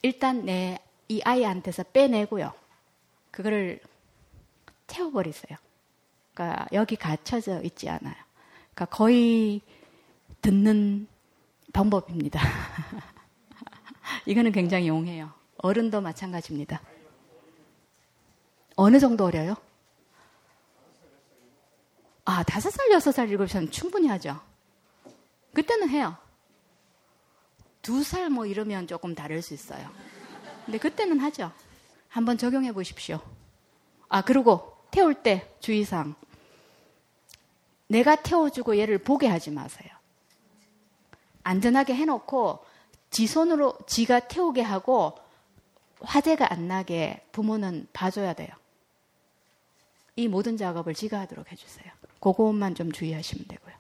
[0.03, 0.79] 일단 내
[1.13, 2.55] 이 아이한테서 빼내고요.
[3.31, 3.81] 그거를
[4.87, 5.59] 태워버리세요.
[6.33, 8.15] 그러니까 여기 갇혀져 있지 않아요.
[8.73, 9.61] 그러니까 거의
[10.41, 11.07] 듣는
[11.75, 12.41] 방법입니다.
[14.25, 15.31] 이거는 굉장히 용해요.
[15.59, 16.81] 어른도 마찬가지입니다.
[18.77, 19.57] 어느 정도 어려요?
[22.25, 24.41] 아, 다섯 살, 여섯 살, 일곱 살은 충분히 하죠.
[25.55, 26.17] 그때는 해요.
[27.83, 29.91] 두 살 뭐 이러면 조금 다를 수 있어요.
[30.65, 31.51] 근데 그때는 하죠.
[32.09, 33.21] 한번 적용해 보십시오.
[34.09, 36.15] 아, 그리고 태울 때 주의사항.
[37.89, 39.91] 내가 태워주고 얘를 보게 하지 마세요.
[41.43, 42.65] 안전하게 해놓고
[43.11, 45.19] 지 손으로 지가 태우게 하고
[46.01, 48.49] 화재가 안 나게 부모는 봐줘야 돼요.
[50.17, 51.87] 이 모든 작업을 지가 하도록 해주세요.
[52.21, 53.75] 그것만 좀 주의하시면 되고요.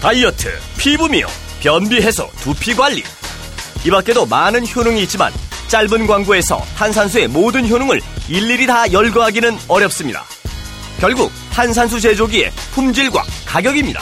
[0.00, 0.48] 다이어트,
[0.78, 1.30] 피부 미용,
[1.62, 3.02] 변비 해소, 두피 관리.
[3.86, 5.32] 이 밖에도 많은 효능이 있지만
[5.68, 10.22] 짧은 광고에서 탄산수의 모든 효능을 일일이 다 열거하기는 어렵습니다.
[11.00, 14.00] 결국 탄산수 제조기의 품질과 가격입니다.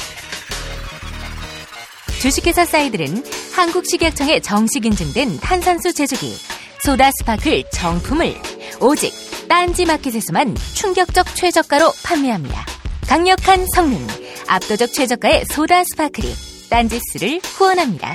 [2.20, 6.36] 주식회사 사이들은 한국식약청에 정식 인증된 탄산수 제조기
[6.84, 8.34] 소다 스파클 정품을
[8.80, 9.12] 오직
[9.48, 12.66] 딴지 마켓에서만 충격적 최저가로 판매합니다.
[13.06, 14.04] 강력한 성능,
[14.48, 16.26] 압도적 최저가의 소다 스파클이
[16.70, 18.14] 딴지스를 후원합니다.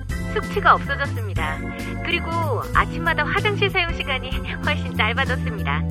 [0.33, 1.59] 숙취가 없어졌습니다.
[2.05, 2.29] 그리고
[2.73, 4.29] 아침마다 화장실 사용 시간이
[4.65, 5.81] 훨씬 짧아졌습니다.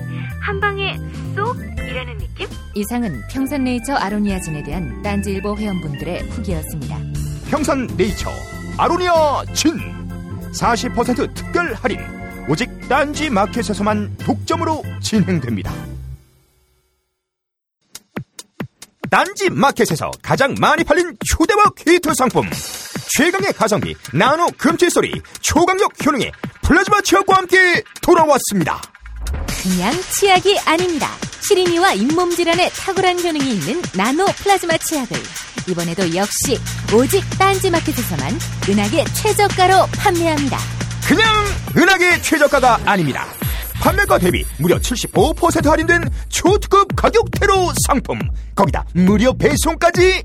[0.41, 0.99] 한 방에
[1.35, 2.49] 쏙 이라는 느낌?
[2.75, 6.99] 이상은 평산네이처 아로니아진에 대한 딴지일보 회원분들의 후기였습니다.
[7.51, 8.31] 평산 네이처
[8.79, 9.73] 아로니아 진
[10.53, 11.99] 40% 특별 할인
[12.49, 15.73] 오직 딴지 마켓에서만 독점으로 진행됩니다.
[19.11, 22.49] 딴지 마켓에서 가장 많이 팔린 휴대와 히트 상품
[23.17, 26.31] 최강의 가성비 나노 금칠소리 초강력 효능의
[26.63, 28.81] 플라즈마 치약과 함께 돌아왔습니다.
[29.63, 31.09] 그냥 치약이 아닙니다.
[31.49, 35.17] 시린이와 잇몸 질환에 탁월한 효능이 있는 나노 플라즈마 치약을
[35.69, 36.59] 이번에도 역시
[36.95, 38.39] 오직 딴지마켓에서만
[38.69, 40.59] 은하계 최저가로 판매합니다.
[41.07, 41.27] 그냥
[41.77, 43.27] 은하계 최저가가 아닙니다.
[43.81, 48.19] 판매가 대비 무려 75% 할인된 초특급 가격대로 상품.
[48.55, 50.23] 거기다 무료 배송까지.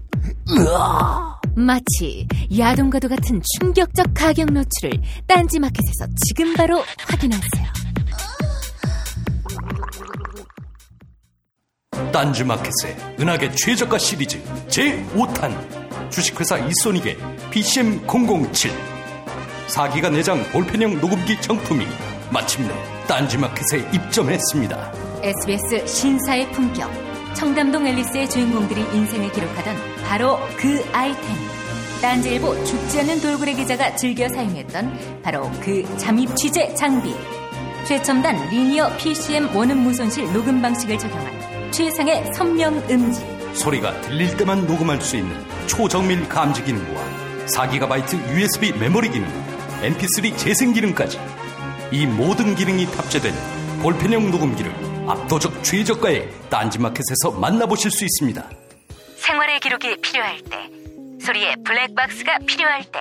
[0.50, 1.40] 으아.
[1.56, 2.28] 마치
[2.58, 4.92] 야동과도 같은 충격적 가격 노출을
[5.28, 7.66] 딴지마켓에서 지금 바로 확인하세요.
[12.12, 17.18] 딴지마켓의 은하계 최저가 시리즈 제5탄 주식회사 이소닉의
[17.52, 18.72] PCM007
[19.68, 21.86] 4기가 내장 볼펜형 녹음기 정품이
[22.32, 22.74] 마침내
[23.08, 24.92] 딴지마켓에 입점했습니다.
[25.22, 26.90] SBS 신사의 품격
[27.34, 31.24] 청담동 앨리스의 주인공들이 인생을 기록하던 바로 그 아이템.
[32.02, 37.14] 딴지일보 죽지 않는 돌고래 기자가 즐겨 사용했던 바로 그 잠입 취재 장비.
[37.86, 45.02] 최첨단 리니어 PCM 원음 무손실 녹음 방식을 적용한 최상의 선명 음질 소리가 들릴 때만 녹음할
[45.02, 45.36] 수 있는
[45.68, 47.02] 초정밀 감지 기능과
[47.48, 49.28] 4GB USB 메모리 기능,
[49.82, 51.20] MP3 재생 기능까지
[51.92, 53.34] 이 모든 기능이 탑재된
[53.82, 54.74] 볼펜형 녹음기를
[55.08, 58.50] 압도적 최저가에 딴지마켓에서 만나보실 수 있습니다.
[59.18, 60.70] 생활의 기록이 필요할 때,
[61.24, 63.00] 소리의 블랙박스가 필요할 때,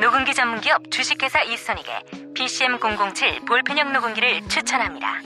[0.00, 5.22] 녹음기 전문기업 주식회사 이선익의 PCM007 볼펜형 녹음기를 추천합니다.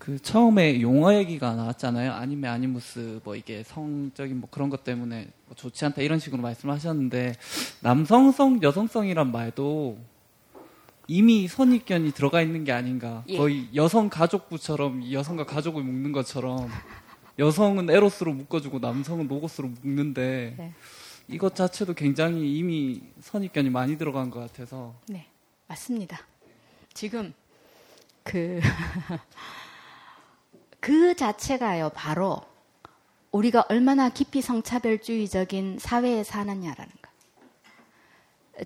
[0.00, 2.12] 그 처음에 용어 얘기가 나왔잖아요.
[2.12, 7.34] 아니메 아니무스 뭐 이게 성적인 뭐 그런 것 때문에 뭐 좋지 않다 이런 식으로 말씀하셨는데
[7.80, 9.98] 남성성 여성성이란 말도
[11.10, 13.24] 이미 선입견이 들어가 있는 게 아닌가.
[13.26, 13.36] 예.
[13.36, 16.70] 거의 여성 가족부처럼 여성과 가족을 묶는 것처럼
[17.36, 20.72] 여성은 에로스로 묶어주고 남성은 로고스로 묶는데 네.
[21.26, 25.26] 이것 자체도 굉장히 이미 선입견이 많이 들어간 것 같아서 네,
[25.66, 26.20] 맞습니다.
[26.94, 27.34] 지금
[28.22, 28.60] 그,
[30.78, 32.40] 그 자체가요, 바로
[33.32, 36.99] 우리가 얼마나 깊이 성차별주의적인 사회에 사느냐라는 거.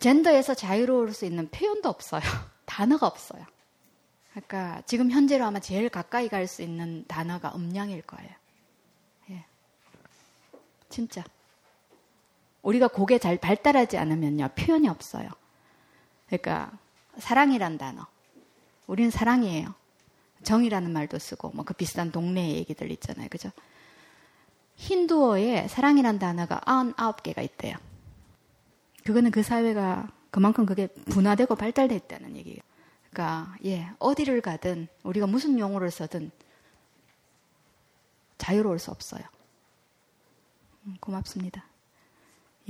[0.00, 2.22] 젠더에서 자유로울 수 있는 표현도 없어요.
[2.66, 3.44] 단어가 없어요.
[4.32, 8.30] 그러니까 지금 현재로 아마 제일 가까이 갈 수 있는 단어가 음량일 거예요.
[9.30, 9.44] 예.
[10.88, 11.22] 진짜.
[12.62, 15.28] 우리가 그게 잘 발달하지 않으면요, 표현이 없어요.
[16.26, 16.72] 그러니까,
[17.18, 18.06] 사랑이란 단어.
[18.86, 19.74] 우리는 사랑이에요.
[20.44, 23.28] 정이라는 말도 쓰고, 뭐 그 비슷한 동네 얘기들 있잖아요.
[23.28, 23.50] 그죠?
[24.76, 27.76] 힌두어에 사랑이란 단어가 99개가 있대요.
[29.04, 32.58] 그거는 그 사회가 그만큼 그게 분화되고 발달돼 있다는 얘기예요.
[33.10, 36.30] 그러니까 예 어디를 가든 우리가 무슨 용어를 써든
[38.38, 39.22] 자유로울 수 없어요.
[40.86, 41.64] 음, 고맙습니다.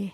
[0.00, 0.12] 예.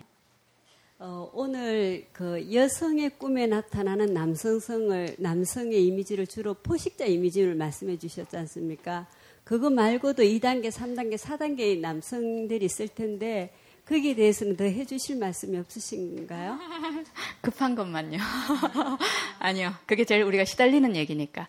[0.98, 9.08] 어, 오늘 그 여성의 꿈에 나타나는 남성성을 남성의 이미지를 주로 포식자 이미지를 말씀해 주셨지 않습니까?
[9.44, 13.52] 그거 말고도 2단계, 3단계, 4단계의 남성들이 있을 텐데
[13.90, 16.58] 거기에 대해서는 더 해주실 말씀이 없으신가요?
[17.42, 18.18] 급한 것만요.
[19.40, 19.74] 아니요.
[19.86, 21.48] 그게 제일 우리가 시달리는 얘기니까.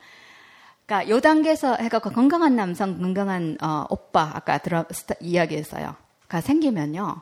[0.86, 4.86] 그러니까 요 단계에서 해갖고 건강한 남성, 건강한 어, 오빠 아까 들어
[5.22, 5.96] 이야기했어요.
[6.28, 7.22] 가 생기면요.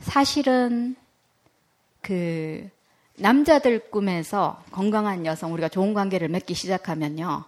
[0.00, 0.94] 사실은
[2.02, 2.68] 그
[3.16, 7.44] 남자들 꿈에서 건강한 여성 우리가 좋은 관계를 맺기 시작하면요.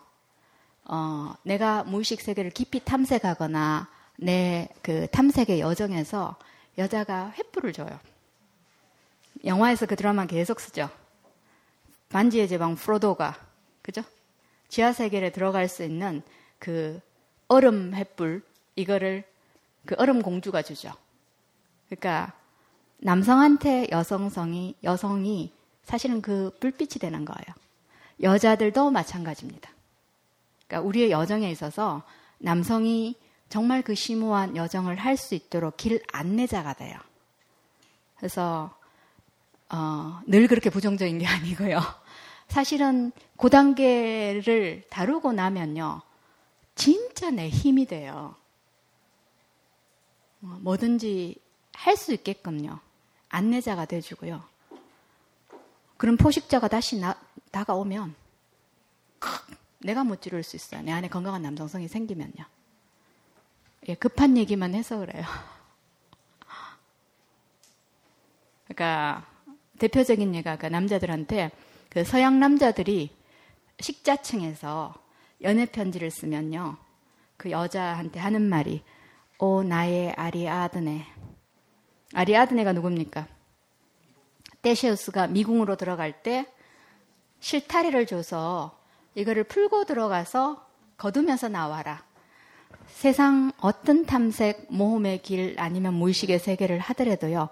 [0.86, 6.36] 어, 내가 무의식 세계를 깊이 탐색하거나 내 그 탐색의 여정에서
[6.78, 7.98] 여자가 횃불을 줘요.
[9.44, 10.88] 영화에서 그 드라마 계속 쓰죠.
[12.08, 13.36] 반지의 제방 프로도가
[13.82, 14.02] 그죠?
[14.68, 16.22] 지하 세계에 들어갈 수 있는
[16.58, 17.00] 그
[17.48, 18.42] 얼음 횃불
[18.76, 19.24] 이거를
[19.84, 20.92] 그 얼음 공주가 주죠.
[21.88, 22.32] 그러니까
[22.98, 25.52] 남성한테 여성성이 여성이
[25.84, 27.56] 사실은 그 불빛이 되는 거예요.
[28.22, 29.70] 여자들도 마찬가지입니다.
[30.66, 32.02] 그러니까 우리의 여정에 있어서
[32.38, 33.16] 남성이
[33.48, 36.98] 정말 그 심오한 여정을 할 수 있도록 길 안내자가 돼요.
[38.16, 38.76] 그래서
[39.70, 41.80] 어, 늘 그렇게 부정적인 게 아니고요.
[42.48, 46.00] 사실은 그 단계를 다루고 나면요,
[46.74, 48.34] 진짜 내 힘이 돼요.
[50.42, 51.36] 어, 뭐든지
[51.74, 52.80] 할 수 있게끔요.
[53.28, 54.42] 안내자가 돼주고요.
[55.96, 57.14] 그럼 포식자가 다시 나,
[57.50, 58.14] 다가오면
[59.80, 60.82] 내가 못 지를 수 있어요.
[60.82, 62.44] 내 안에 건강한 남성성이 생기면요.
[63.86, 65.24] 예, 급한 얘기만 해서 그래요.
[68.64, 69.26] 그러니까
[69.78, 71.50] 대표적인 예가 그 남자들한테
[71.88, 73.16] 그 서양 남자들이
[73.80, 74.94] 식자층에서
[75.42, 76.76] 연애 편지를 쓰면요.
[77.36, 78.82] 그 여자한테 하는 말이
[79.38, 81.06] 오 나의 아리아드네.
[82.14, 83.28] 아리아드네가 누굽니까?
[84.62, 86.46] 테시우스가 미궁으로 들어갈 때
[87.40, 88.78] 실타래를 줘서
[89.14, 90.66] 이거를 풀고 들어가서
[90.96, 92.04] 거두면서 나와라.
[92.88, 97.48] 세상 어떤 탐색, 모험의 길 아니면 무의식의 세계를 하더라도요.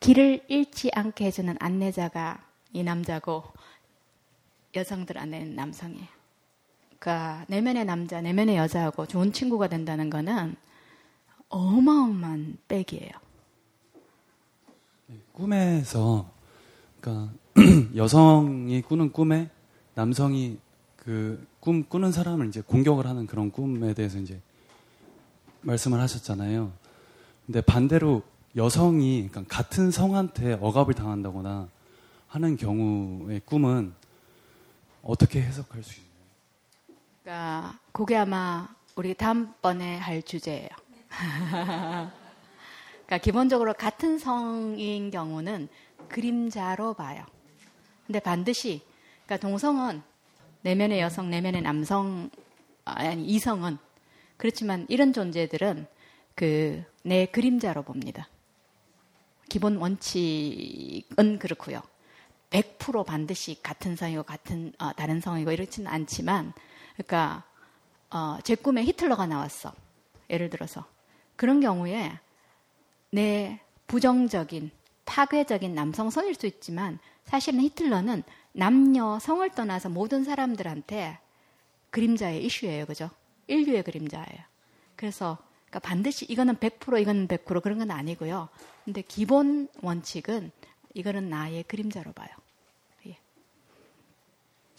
[0.00, 3.44] 길을 잃지 않게 해주는 안내자가 이 남자고
[4.74, 6.06] 여성들 안에는 남성이에요.
[6.98, 10.56] 그러니까 내면의 남자, 내면의 여자하고 좋은 친구가 된다는 거는
[11.48, 13.10] 어마어마한 백이에요.
[15.32, 16.28] 꿈에서
[17.00, 17.32] 그러니까
[17.96, 19.48] 여성이 꾸는 꿈에
[19.94, 20.58] 남성이
[21.06, 24.40] 그 꿈 꾸는 사람을 이제 공격을 하는 그런 꿈에 대해서 이제
[25.62, 26.70] 말씀을 하셨잖아요.
[27.44, 28.22] 근데 반대로
[28.54, 31.68] 여성이 그러니까 같은 성한테 억압을 당한다거나
[32.28, 33.92] 하는 경우의 꿈은
[35.02, 36.14] 어떻게 해석할 수 있나요?
[37.24, 40.68] 그러니까 그게 아마 우리 다음번에 할 주제예요.
[43.06, 45.68] 그러니까 기본적으로 같은 성인 경우는
[46.08, 47.24] 그림자로 봐요.
[48.06, 48.82] 근데 반드시
[49.24, 50.02] 그러니까 동성은
[50.62, 52.30] 내면의 여성, 내면의 남성
[52.84, 53.78] 아니 이성은
[54.36, 55.86] 그렇지만 이런 존재들은
[56.34, 58.28] 그 내 그림자로 봅니다.
[59.48, 61.80] 기본 원칙은 그렇고요.
[62.50, 66.52] 100% 반드시 같은 성이고 같은 어, 다른 성이고 이렇지는 않지만
[66.94, 67.44] 그러니까
[68.10, 69.72] 어, 제 꿈에 히틀러가 나왔어.
[70.28, 70.84] 예를 들어서
[71.36, 72.18] 그런 경우에
[73.10, 74.72] 내 부정적인
[75.04, 78.24] 파괴적인 남성성일 수 있지만 사실은 히틀러는
[78.56, 81.18] 남녀 성을 떠나서 모든 사람들한테
[81.90, 82.86] 그림자의 이슈예요.
[82.86, 83.10] 그죠?
[83.48, 84.40] 인류의 그림자예요.
[84.96, 85.36] 그래서
[85.66, 88.48] 그러니까 반드시 이거는 100% 이거는 100% 그런 건 아니고요.
[88.84, 90.50] 근데 기본 원칙은
[90.94, 92.28] 이거는 나의 그림자로 봐요.
[93.06, 93.18] 예.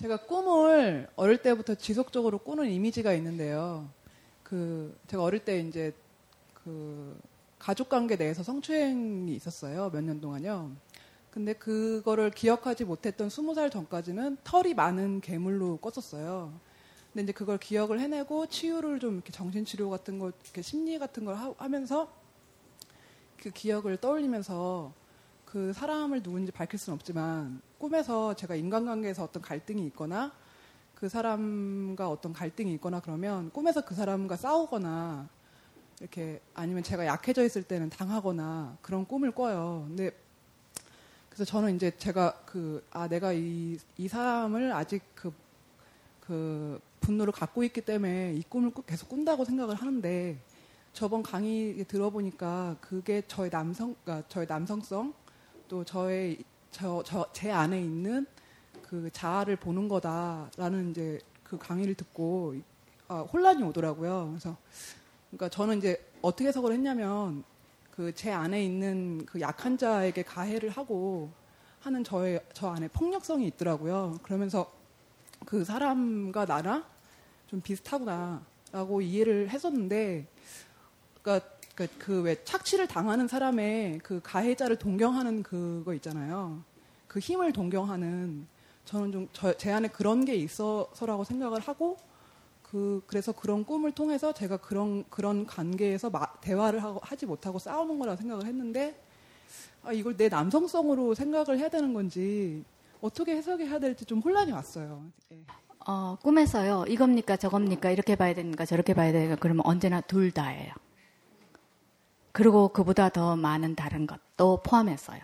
[0.02, 3.88] 제가 꿈을 어릴 때부터 지속적으로 꾸는 이미지가 있는데요.
[4.42, 5.94] 그 제가 어릴 때 이제
[6.56, 7.16] 그
[7.60, 9.92] 가족 관계 내에서 성추행이 있었어요.
[9.92, 10.72] 몇 년 동안요.
[11.38, 16.52] 근데 그거를 기억하지 못했던 스무 살 전까지는 털이 많은 괴물로 꿨었어요.
[17.14, 21.36] 근데 이제 그걸 기억을 해내고 치유를 좀 이렇게 정신치료 같은 걸, 이렇게 심리 같은 걸
[21.36, 22.10] 하, 면서그
[23.54, 24.92] 기억을 떠올리면서
[25.46, 30.34] 그 사람을 누군지 밝힐 수는 없지만 꿈에서 제가 인간관계에서 어떤 갈등이 있거나
[30.96, 35.30] 그 사람과 어떤 갈등이 있거나 그러면 꿈에서 그 사람과 싸우거나
[36.00, 39.86] 이렇게 아니면 제가 약해져 있을 때는 당하거나 그런 꿈을 꿔요.
[39.88, 40.26] 근데
[41.38, 45.32] 그래서 저는 이제 제가 그 아 내가 이 이 사람을 아직 그
[46.22, 50.38] 그 분노를 갖고 있기 때문에 이 꿈을 꾸- 계속 꾼다고 생각을 하는데
[50.92, 55.14] 저번 강의 들어보니까 그게 저의 남성, 그러니까 저의 남성성
[55.70, 56.40] 또 저의
[56.72, 58.26] 저 저 제 안에 있는
[58.84, 62.56] 그 자아를 보는 거다라는 이제 그 강의를 듣고
[63.08, 64.28] 아, 혼란이 오더라고요.
[64.32, 64.58] 그래서
[65.30, 67.46] 그러니까 저는 이제 어떻게 해석을 했냐면
[67.98, 71.32] 그 제 안에 있는 그 약한 자에게 가해를 하고
[71.80, 74.20] 하는 저의 저 안에 폭력성이 있더라고요.
[74.22, 74.72] 그러면서
[75.48, 76.84] 그 사람과 나랑
[77.48, 80.28] 좀 비슷하구나라고 이해를 했었는데,
[81.24, 81.50] 그러니까
[81.98, 86.62] 그왜 착취를 당하는 사람의 그 가해자를 동경하는 그거 있잖아요.
[87.08, 88.46] 그 힘을 동경하는
[88.86, 89.28] 저는 좀
[89.58, 91.98] 제 안에 그런 게 있어서라고 생각을 하고
[92.72, 97.98] 그 그래서 그런 꿈을 통해서 제가 그런 그런 관계에서 마- 대화를 하고, 하지 못하고 싸우는
[98.00, 99.02] 거라고 생각을 했는데
[99.84, 102.64] 아, 이걸 내 남성성으로 생각을 해야 되는 건지
[103.02, 105.04] 어떻게 해석해야 될지 좀 혼란이 왔어요.
[105.32, 105.38] 예.
[105.90, 110.74] 어, 꿈에서요, 이겁니까, 저겁니까, 이렇게 봐야 되는가, 저렇게 봐야 되는가, 그러면 언제나 둘 다예요.
[112.34, 115.22] 그리고 그보다 더 많은 다른 것도 포함해서요.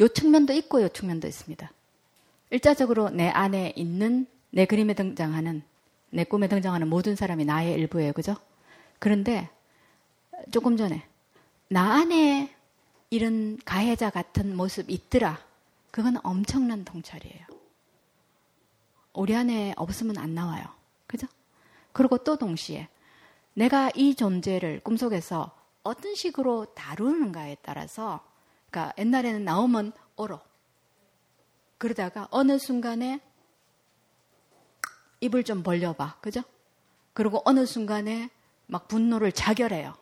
[0.00, 1.68] 요 측면도 있고 요 측면도 있습니다.
[2.50, 5.62] 일자적으로 내 안에 있는 내 그림에 등장하는
[6.10, 8.12] 내 꿈에 등장하는 모든 사람이 나의 일부예요.
[8.12, 8.36] 그죠?
[8.98, 9.48] 그런데
[10.50, 11.06] 조금 전에
[11.68, 12.54] 나 안에
[13.10, 15.38] 이런 가해자 같은 모습 있더라.
[15.90, 17.46] 그건 엄청난 통찰이에요.
[19.12, 20.64] 우리 안에 없으면 안 나와요.
[21.06, 21.26] 그죠?
[21.92, 22.88] 그리고 또 동시에
[23.54, 25.50] 내가 이 존재를 꿈속에서
[25.82, 28.20] 어떤 식으로 다루는가에 따라서
[28.70, 30.40] 그러니까 옛날에는 나오면 얼어.
[31.78, 33.20] 그러다가 어느 순간에
[35.20, 36.18] 입을 좀 벌려봐.
[36.20, 36.42] 그죠?
[37.12, 38.30] 그리고 어느 순간에
[38.66, 39.94] 막 분노를 자결해요.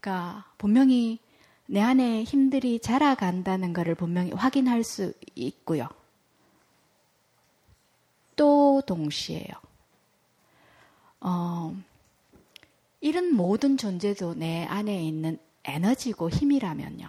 [0.00, 1.18] 그러니까 분명히
[1.66, 5.88] 내 안에 힘들이 자라간다는 것을 분명히 확인할 수 있고요.
[8.34, 9.52] 또 동시에요.
[11.20, 11.76] 어,
[13.00, 17.08] 이런 모든 존재도 내 안에 있는 에너지고 힘이라면요.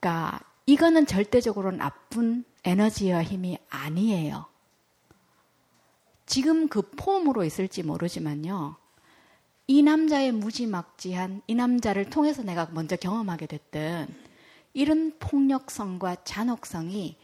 [0.00, 4.46] 그러니까 이거는 절대적으로 나쁜 에너지와 힘이 아니에요.
[6.26, 8.76] 지금 그 폼으로 있을지 모르지만요.
[9.68, 14.14] 이 남자의 무지막지한 이 남자를 통해서 내가 먼저 경험하게 됐던
[14.74, 17.16] 이런 폭력성과 잔혹성이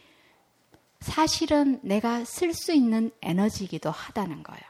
[0.99, 4.61] 사실은 내가 쓸 수 있는 에너지이기도 하다는 거예요.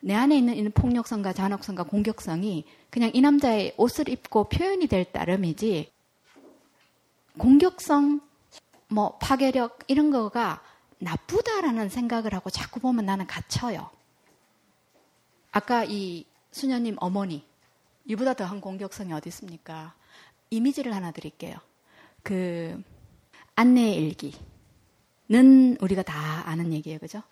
[0.00, 5.92] 내 안에 있는 이 폭력성과 잔혹성과 공격성이 그냥 이 남자의 옷을 입고 표현이 될 따름이지
[7.38, 8.20] 공격성,
[8.88, 10.60] 뭐 파괴력 이런 거가
[11.02, 13.90] 나쁘다라는 생각을 하고 자꾸 보면 나는 갇혀요.
[15.50, 17.44] 아까 이 수녀님 어머니
[18.04, 19.94] 이보다 더한 공격성이 어디 있습니까?
[20.50, 21.56] 이미지를 하나 드릴게요.
[22.22, 22.80] 그
[23.56, 27.22] 안내 일기는 우리가 다 아는 얘기예요, 그죠?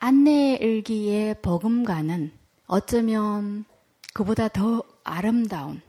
[0.00, 2.32] 안내 일기의 버금가는
[2.66, 3.64] 어쩌면
[4.12, 5.80] 그보다 더 아름다운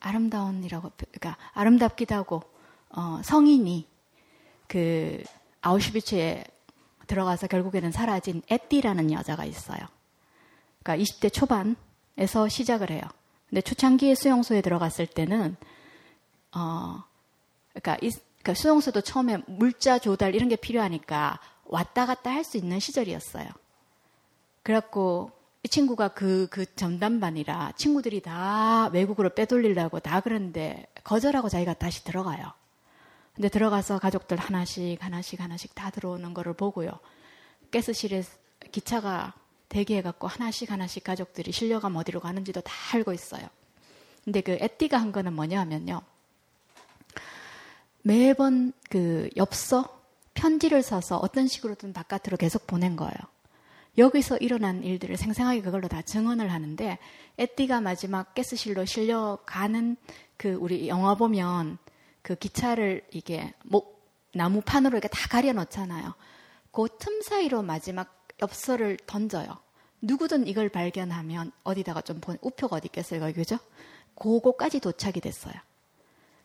[0.00, 2.42] 아름다운이라고 그러니까 아름답기도 하고
[2.90, 3.86] 어, 성인이
[4.68, 5.22] 그
[5.62, 6.44] 아우슈비츠에
[7.06, 9.80] 들어가서 결국에는 사라진 에띠라는 여자가 있어요.
[10.82, 13.02] 그러니까 20대 초반에서 시작을 해요.
[13.48, 15.56] 근데 초창기에 수용소에 들어갔을 때는
[16.54, 17.02] 어
[17.72, 18.10] 그러니까, 이,
[18.42, 23.46] 그러니까 수용소도 처음에 물자 조달 이런 게 필요하니까 왔다 갔다 할 수 있는 시절이었어요.
[24.62, 25.30] 그래갖고
[25.64, 32.52] 이 친구가 그, 그 전담반이라 친구들이 다 외국으로 빼돌리려고 다 그러는데 거절하고 자기가 다시 들어가요.
[33.34, 36.90] 근데 들어가서 가족들 하나씩 하나씩 하나씩 다 들어오는 거를 보고요.
[37.70, 38.22] 가스실에
[38.70, 39.32] 기차가
[39.68, 43.48] 대기해갖고 하나씩 하나씩 가족들이 실려가면 어디로 가는지도 다 알고 있어요.
[44.24, 46.02] 근데 그 에띠가 한 거는 뭐냐 하면요.
[48.02, 50.00] 매번 그 엽서,
[50.34, 53.14] 편지를 써서 어떤 식으로든 바깥으로 계속 보낸 거예요.
[53.98, 56.98] 여기서 일어난 일들을 생생하게 그걸로 다 증언을 하는데
[57.38, 59.96] 에띠가 마지막 가스실로 실려가는
[60.36, 61.78] 그 우리 영화 보면
[62.22, 64.00] 그 기차를 이게 목
[64.34, 66.14] 나무판으로 이렇게 다 가려 놓잖아요.
[66.72, 69.58] 그 틈 사이로 마지막 엽서를 던져요.
[70.00, 73.58] 누구든 이걸 발견하면 어디다가 좀 보, 우표가 어디 있겠어요, 거기 그죠?
[74.16, 75.54] 그거까지 도착이 됐어요.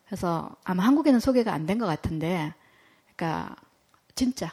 [0.05, 2.53] 그래서 아마 한국에는 소개가 안 된 것 같은데,
[3.15, 3.55] 그러니까
[4.15, 4.51] 진짜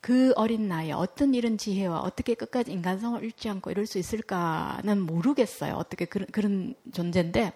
[0.00, 5.74] 그 어린 나이에 어떤 이런 지혜와 어떻게 끝까지 인간성을 잃지 않고 이럴 수 있을까는 모르겠어요.
[5.74, 7.52] 어떻게 그런, 그런 존재인데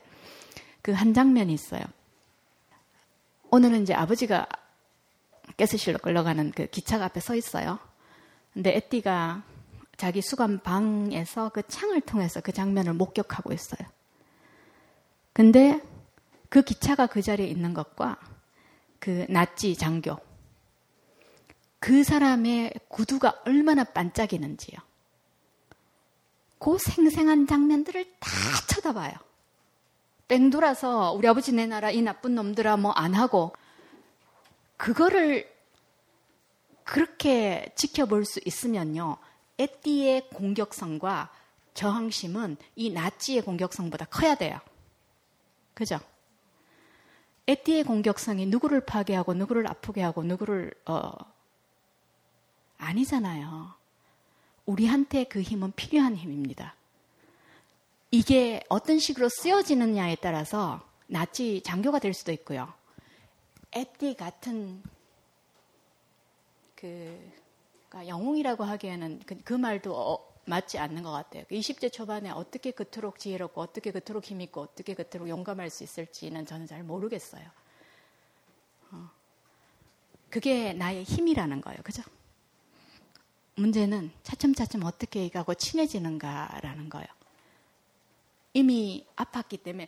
[0.83, 1.83] 그 한 장면이 있어요.
[3.53, 4.47] 오늘은 이제 아버지가
[5.59, 7.79] 가스실로 끌려가는 그 기차가 앞에 서 있어요.
[8.55, 9.43] 근데 에띠가
[9.97, 13.87] 자기 수감 방에서 그 창을 통해서 그 장면을 목격하고 있어요.
[15.33, 15.81] 근데
[16.49, 18.19] 그 기차가 그 자리에 있는 것과
[18.99, 20.19] 그 나치 장교
[21.81, 24.79] 그 사람의 구두가 얼마나 반짝이는지요.
[26.59, 28.31] 그 생생한 장면들을 다
[28.69, 29.13] 쳐다봐요.
[30.31, 33.53] 뺑 돌아서 우리 아버지 내 나라 이 나쁜 놈들아 뭐 안 하고
[34.77, 35.53] 그거를
[36.85, 39.17] 그렇게 지켜볼 수 있으면요.
[39.59, 41.33] 에띠의 공격성과
[41.75, 44.61] 저항심은 이 나치의 공격성보다 커야 돼요.
[45.75, 45.99] 그죠?
[47.49, 51.11] 에띠의 공격성이 누구를 파괴하고 누구를 아프게 하고 누구를 어
[52.79, 53.75] 아니잖아요.
[54.65, 56.77] 우리한테 그 힘은 필요한 힘입니다.
[58.11, 62.73] 이게 어떤 식으로 쓰여지느냐에 따라서 나치 장교가 될 수도 있고요.
[63.73, 64.83] 에띠 같은
[66.75, 67.33] 그
[67.89, 71.45] 그러니까 영웅이라고 하기에는 그, 그 말도 어, 맞지 않는 것 같아요.
[71.45, 76.67] 20대 그 초반에 어떻게 그토록 지혜롭고 어떻게 그토록 힘있고 어떻게 그토록 용감할 수 있을지는 저는
[76.67, 77.45] 잘 모르겠어요.
[78.93, 79.11] 어.
[80.31, 81.79] 그게 나의 힘이라는 거예요.
[81.85, 82.03] 그죠?
[83.55, 87.20] 문제는 차츰차츰 어떻게 이가고 친해지는가라는 거예요.
[88.53, 89.87] 이미 아팠기 때문에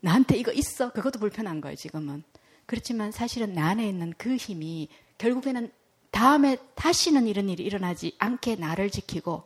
[0.00, 0.92] 나한테 이거 있어.
[0.92, 2.22] 그것도 불편한 거예요, 지금은.
[2.66, 5.70] 그렇지만 사실은 나 안에 있는 그 힘이 결국에는
[6.10, 9.44] 다음에 다시는 이런 일이 일어나지 않게 나를 지키고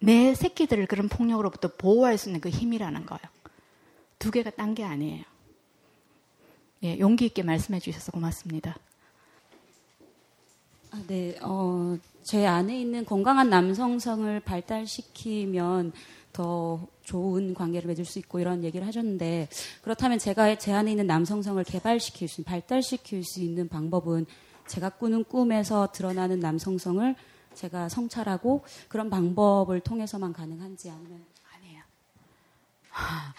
[0.00, 3.22] 내 새끼들을 그런 폭력으로부터 보호할 수 있는 그 힘이라는 거예요.
[4.18, 5.24] 두 개가 딴 게 아니에요.
[6.84, 8.76] 예, 용기 있게 말씀해 주셔서 고맙습니다.
[10.90, 15.92] 아, 네, 어, 제 안에 있는 건강한 남성성을 발달시키면
[16.38, 19.48] 더 좋은 관계를 맺을 수 있고 이런 얘기를 하셨는데
[19.82, 24.24] 그렇다면 제가 제 안에 있는 남성성을 개발시킬 수, 발달시킬 수 있는 방법은
[24.68, 27.16] 제가 꾸는 꿈에서 드러나는 남성성을
[27.54, 31.24] 제가 성찰하고 그런 방법을 통해서만 가능한지 아니면
[31.56, 31.82] 아니에요.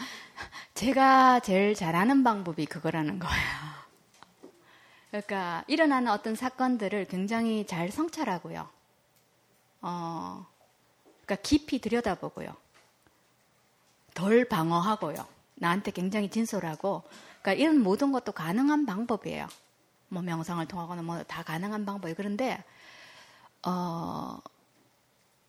[0.75, 4.49] 제가 제일 잘하는 방법이 그거라는 거예요.
[5.09, 8.67] 그러니까 일어나는 어떤 사건들을 굉장히 잘 성찰하고요.
[9.83, 10.45] 어,
[11.25, 12.68] 그러니까 깊이 들여다보고요.
[14.19, 15.25] 덜 방어하고요.
[15.55, 17.03] 나한테 굉장히 진솔하고,
[17.41, 19.47] 그러니까 이런 모든 것도 가능한 방법이에요.
[20.09, 22.61] 뭐 명상을 통하거나 뭐 다 가능한 방법이 그런데
[23.65, 24.39] 어,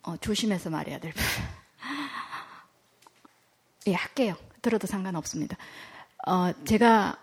[0.03, 1.23] 어 조심해서 말해야 될 분.
[3.89, 4.37] 예, 할게요.
[4.63, 5.57] 들어도 상관없습니다.
[6.27, 7.19] 어, 제가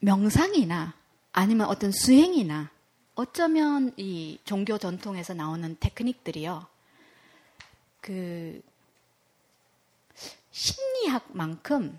[0.00, 0.92] 명상이나
[1.32, 2.68] 아니면 어떤 수행이나
[3.14, 6.66] 어쩌면 이 종교 전통에서 나오는 테크닉들이요.
[8.00, 8.60] 그
[10.52, 11.98] 심리학만큼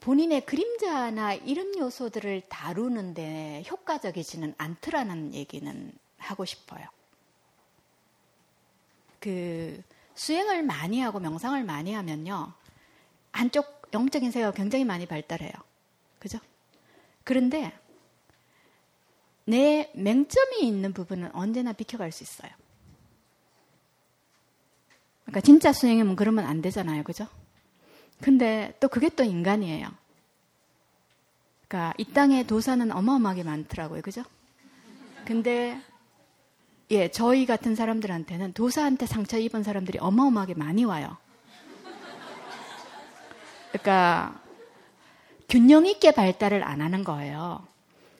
[0.00, 6.84] 본인의 그림자나 이런 요소들을 다루는데 효과적이지는 않더라는 얘기는 하고 싶어요.
[9.20, 9.80] 그
[10.14, 12.52] 수행을 많이 하고 명상을 많이 하면요.
[13.30, 15.52] 한쪽 영적인 세계가 굉장히 많이 발달해요.
[16.18, 16.38] 그죠?
[17.22, 17.72] 그런데
[19.44, 22.50] 내 맹점이 있는 부분은 언제나 비켜갈 수 있어요.
[25.24, 27.02] 그러니까 진짜 수행이면 그러면 안 되잖아요.
[27.02, 27.26] 그죠?
[28.20, 29.88] 근데 또 그게 또 인간이에요.
[31.68, 34.02] 그러니까 이 땅에 도사는 어마어마하게 많더라고요.
[34.02, 34.22] 그죠?
[35.24, 35.80] 근데
[36.90, 41.16] 예, 저희 같은 사람들한테는 도사한테 상처 입은 사람들이 어마어마하게 많이 와요.
[43.70, 44.38] 그러니까
[45.48, 47.66] 균형 있게 발달을 안 하는 거예요.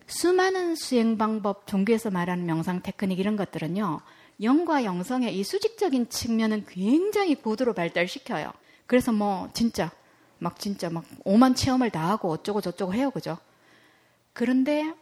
[0.06, 4.00] 수많은 수행 방법, 종교에서 말하는 명상 테크닉 이런 것들은요.
[4.42, 8.52] 영과 영성의 이 수직적인 측면은 굉장히 고도로 발달시켜요.
[8.86, 9.90] 그래서 뭐 진짜
[10.38, 13.10] 막 진짜 막 오만 체험을 다 하고 어쩌고 저쩌고 해요.
[13.10, 13.38] 그죠?
[14.32, 14.92] 그런데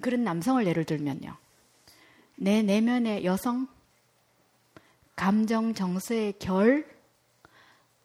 [0.00, 1.36] 그런 남성을 예를 들면요.
[2.36, 3.66] 내 내면의 여성,
[5.16, 6.86] 감정 정서의 결,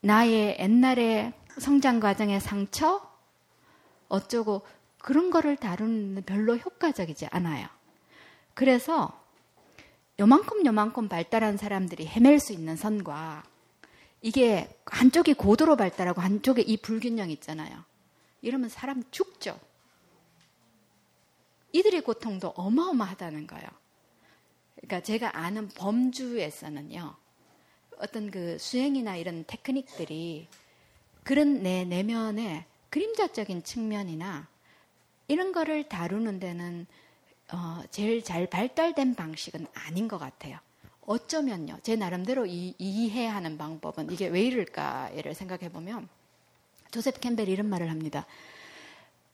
[0.00, 3.00] 나의 옛날의 성장 과정의 상처,
[4.08, 4.62] 어쩌고
[4.98, 7.66] 그런 거를 다루는 별로 효과적이지 않아요.
[8.54, 9.25] 그래서
[10.18, 13.44] 요만큼 요만큼 발달한 사람들이 헤맬 수 있는 선과
[14.22, 17.84] 이게 한쪽이 고도로 발달하고 한쪽에 이 불균형 있잖아요.
[18.40, 19.58] 이러면 사람 죽죠.
[21.72, 23.68] 이들의 고통도 어마어마하다는 거예요.
[24.76, 27.14] 그러니까 제가 아는 범주에서는요.
[27.98, 30.48] 어떤 그 수행이나 이런 테크닉들이
[31.22, 34.48] 그런 내 내면의 그림자적인 측면이나
[35.28, 36.86] 이런 거를 다루는 데는
[37.52, 40.58] 어, 제일 잘 발달된 방식은 아닌 것 같아요.
[41.02, 41.78] 어쩌면요.
[41.82, 46.08] 제 나름대로 이, 이해하는 방법은 이게 왜 이럴까를 생각해 보면
[46.90, 48.26] 조셉 캠벨이 이런 말을 합니다.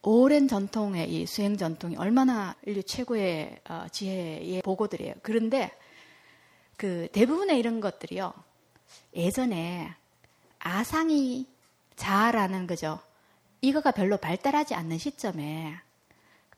[0.02, 5.14] 오랜 전통의 이 수행 전통이 얼마나 인류 최고의 어, 지혜의 보고들이에요.
[5.22, 5.70] 그런데
[6.76, 8.32] 그 대부분의 이런 것들이요.
[9.14, 9.94] 예전에
[10.58, 11.46] 아상이
[11.96, 12.98] 자라는 거죠.
[13.60, 15.76] 이거가 별로 발달하지 않는 시점에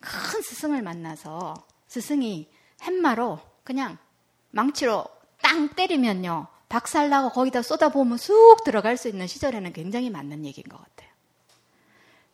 [0.04, 1.54] 큰 스승을 만나서
[1.86, 2.48] 스승이
[2.82, 3.98] 햄마로 그냥
[4.50, 5.06] 망치로
[5.42, 6.46] 땅 때리면요.
[6.68, 11.10] 박살나고 거기다 쏟아부으면 쑥 들어갈 수 있는 시절에는 굉장히 맞는 얘기인 것 같아요.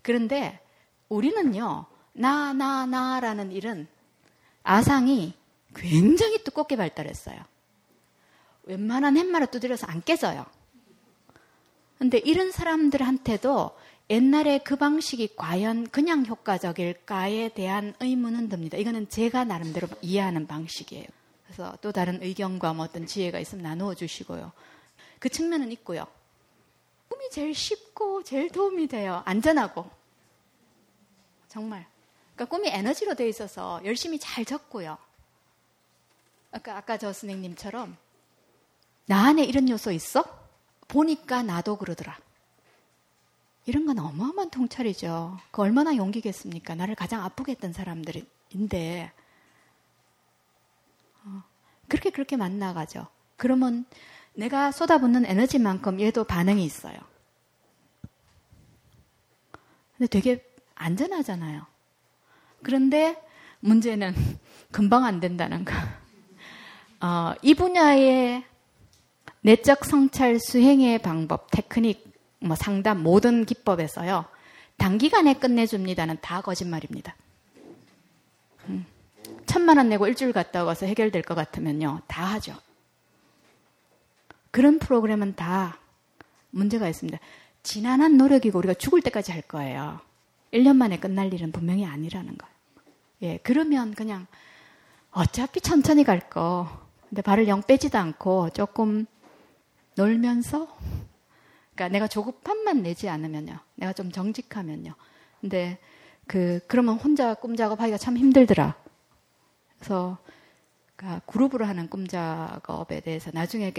[0.03, 0.61] 그런데
[1.09, 3.87] 우리는요, 나, 나, 나라는 일은
[4.63, 5.35] 아상이
[5.75, 7.39] 굉장히 두껍게 발달했어요.
[8.65, 10.47] 웬만한 햄마를 두드려서 안 깨져요.
[11.99, 13.77] 근데 이런 사람들한테도
[14.11, 18.77] 옛날에 그 방식이 과연 그냥 효과적일까에 대한 의문은 듭니다.
[18.77, 21.07] 이거는 제가 나름대로 이해하는 방식이에요.
[21.45, 24.51] 그래서 또 다른 의견과 뭐 어떤 지혜가 있으면 나누어 주시고요.
[25.21, 26.09] 그 측면은 있고요.
[27.09, 29.23] 꿈이 제일 쉽고 제일 도움이 돼요.
[29.27, 29.89] 안전하고.
[31.49, 31.87] 정말.
[32.35, 34.99] 그러니까 꿈이 에너지로 돼 있어서 열심히 잘 적고요.
[36.51, 37.97] 아까 아까 저 선생님처럼
[39.07, 40.25] 나 안에 이런 요소 있어?
[40.89, 42.19] 보니까 나도 그러더라.
[43.71, 45.39] 이런 건 어마어마한 통찰이죠.
[45.53, 46.75] 그 얼마나 용기겠습니까?
[46.75, 49.13] 나를 가장 아프게 했던 사람들인데
[51.25, 51.43] 어,
[51.87, 53.07] 그렇게 그렇게 만나가죠.
[53.37, 53.85] 그러면
[54.35, 56.99] 내가 쏟아붓는 에너지만큼 얘도 반응이 있어요.
[59.97, 60.45] 근데 되게
[60.75, 61.65] 안전하잖아요.
[62.65, 63.23] 그런데
[63.61, 64.13] 문제는
[64.73, 65.73] 금방 안 된다는 거.
[67.07, 68.45] 어, 이 분야의
[69.43, 72.10] 내적 성찰 수행의 방법, 테크닉,
[72.41, 74.25] 뭐 상담 모든 기법에서요.
[74.77, 77.15] 단기간에 끝내줍니다는 다 거짓말입니다.
[78.69, 78.87] 음.
[79.47, 82.01] 천만 원 내고 일주일 갔다 와서 해결될 것 같으면요.
[82.07, 82.55] 다 하죠.
[84.51, 85.79] 그런 프로그램은 다
[86.51, 87.19] 문제가 있습니다.
[87.63, 90.01] 지난한 노력이고 우리가 죽을 때까지 할 거예요.
[90.53, 92.55] 1년 만에 끝날 일은 분명히 아니라는 거예요.
[93.23, 94.27] 예, 그러면 그냥
[95.11, 96.69] 어차피 천천히 갈 거.
[97.09, 99.07] 근데 발을 영 빼지도 않고 조금
[99.97, 100.69] 놀면서
[101.81, 103.59] 그러니까 내가 조급함만 내지 않으면요.
[103.77, 104.95] 내가 좀 정직하면요.
[105.41, 105.79] 근데
[106.27, 108.77] 그 그러면 혼자 꿈 작업하기가 참 힘들더라.
[109.79, 110.19] 그래서
[110.95, 113.73] 그러니까 그룹으로 하는 꿈 작업에 대해서 나중에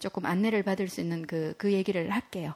[0.00, 2.52] 조금 안내를 받을 수 있는 그, 그 얘기를 할게요.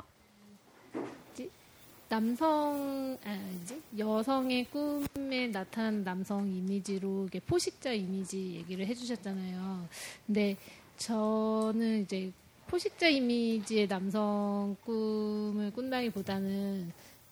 [2.08, 3.82] 남성, 아니지?
[3.96, 9.88] 여성의 꿈에 나타난 남성 이미지로 포식자 이미지 얘기를 해주셨잖아요.
[10.26, 10.56] 근데
[10.96, 12.32] 저는 이제
[12.74, 16.90] 포식자 이미지의 남성 꿈을 꾼다기보다는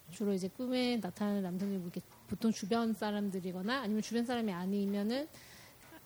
[0.09, 1.91] 주로 이제 꿈에 나타나는 남성이 뭐
[2.29, 5.27] 보통 주변 사람들이거나 아니면 주변 사람이 아니면은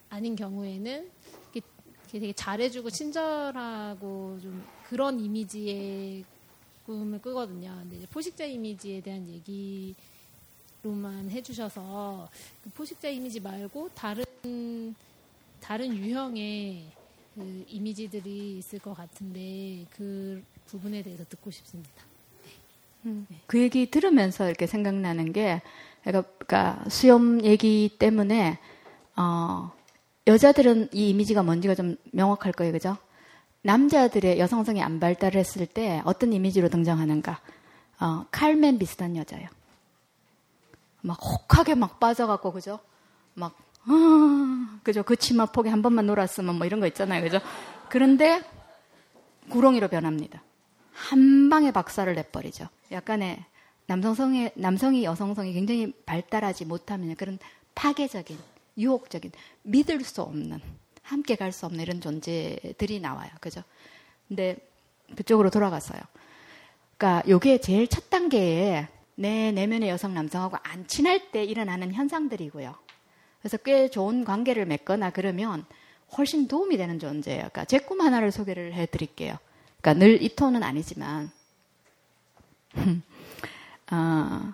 [0.09, 1.11] 아닌 경우에는
[1.53, 1.67] 이렇게
[2.09, 6.25] 되게 잘해주고 친절하고 좀 그런 이미지의
[6.87, 7.77] 꿈을 꾸거든요.
[7.87, 9.23] 근데 포식자 이미지에 대한
[10.81, 12.27] 얘기로만 해주셔서
[12.63, 14.95] 그 포식자 이미지 말고 다른
[15.59, 16.96] 다른 유형의
[17.37, 21.91] 그 이미지들이 있을 것 같은데 그 부분에 대해서 듣고 싶습니다.
[23.05, 25.61] 음, 그 얘기 들으면서 이렇게 생각나는 게
[26.03, 28.57] 그러니까 수염 얘기 때문에
[29.15, 29.71] 어,
[30.25, 32.97] 여자들은 이 이미지가 뭔지가 좀 명확할 거예요, 그죠?
[33.61, 37.39] 남자들의 여성성이 안 발달했을 때 어떤 이미지로 등장하는가?
[37.99, 39.47] 어, 칼맨 비슷한 여자예요.
[41.01, 42.79] 막 혹하게 막 빠져갖고 그죠?
[43.35, 43.55] 막
[43.87, 45.03] 아, 그죠?
[45.03, 47.23] 그 치마 폭에 한 번만 놀았으면 뭐 이런 거 있잖아요.
[47.23, 47.39] 그죠?
[47.89, 48.41] 그런데
[49.49, 50.43] 구렁이로 변합니다.
[50.91, 52.67] 한 방에 박살을 내버리죠.
[52.91, 53.43] 약간의
[53.85, 57.39] 남성성의, 남성이 여성성이 굉장히 발달하지 못하면 그런
[57.75, 58.37] 파괴적인,
[58.77, 59.31] 유혹적인,
[59.63, 60.59] 믿을 수 없는,
[61.01, 63.29] 함께 갈 수 없는 이런 존재들이 나와요.
[63.39, 63.63] 그죠?
[64.27, 64.57] 근데
[65.15, 66.01] 그쪽으로 돌아갔어요.
[66.97, 72.75] 그러니까 요게 제일 첫 단계에 내 내면의 여성 남성하고 안 친할 때 일어나는 현상들이고요.
[73.47, 75.65] 그래서 꽤 좋은 관계를 맺거나 그러면
[76.17, 77.37] 훨씬 도움이 되는 존재예요.
[77.49, 79.37] 그러니까 제 꿈 하나를 소개를 해 드릴게요.
[79.81, 81.31] 그러니까 늘 이 톤은 아니지만,
[83.91, 84.53] 어,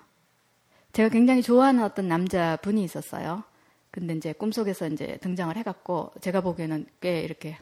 [0.92, 3.44] 제가 굉장히 좋아하는 어떤 남자 분이 있었어요.
[3.90, 7.58] 근데 이제 꿈속에서 이제 등장을 해갖고, 제가 보기에는 꽤 이렇게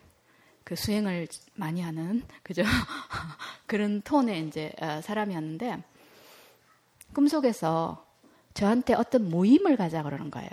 [0.66, 2.64] 그 수행을 많이 하는, 그죠?
[3.68, 5.82] 그런 톤의 이제 어, 사람이었는데,
[7.14, 8.06] 꿈속에서
[8.54, 10.50] 저한테 어떤 모임을 가자 그러는 거예요.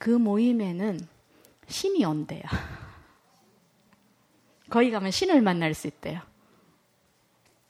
[0.00, 0.98] 그 모임에는
[1.68, 2.40] 신이 온대요.
[4.70, 6.22] 거기 가면 신을 만날 수 있대요.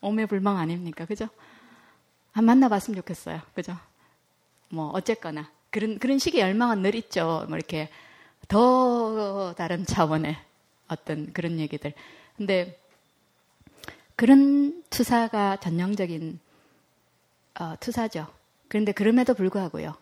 [0.00, 1.06] 오매불망 아닙니까?
[1.06, 1.28] 그죠?
[2.30, 3.40] 한 만나봤으면 좋겠어요.
[3.52, 3.76] 그죠?
[4.68, 5.50] 뭐, 어쨌거나.
[5.70, 7.46] 그런, 그런 식의 열망은 늘 있죠.
[7.48, 7.90] 뭐, 이렇게
[8.46, 10.36] 더 다른 차원의
[10.86, 11.92] 어떤 그런 얘기들.
[12.36, 12.80] 근데
[14.14, 16.38] 그런 투사가 전형적인
[17.58, 18.28] 어, 투사죠.
[18.68, 19.96] 그런데 그럼에도 불구하고요.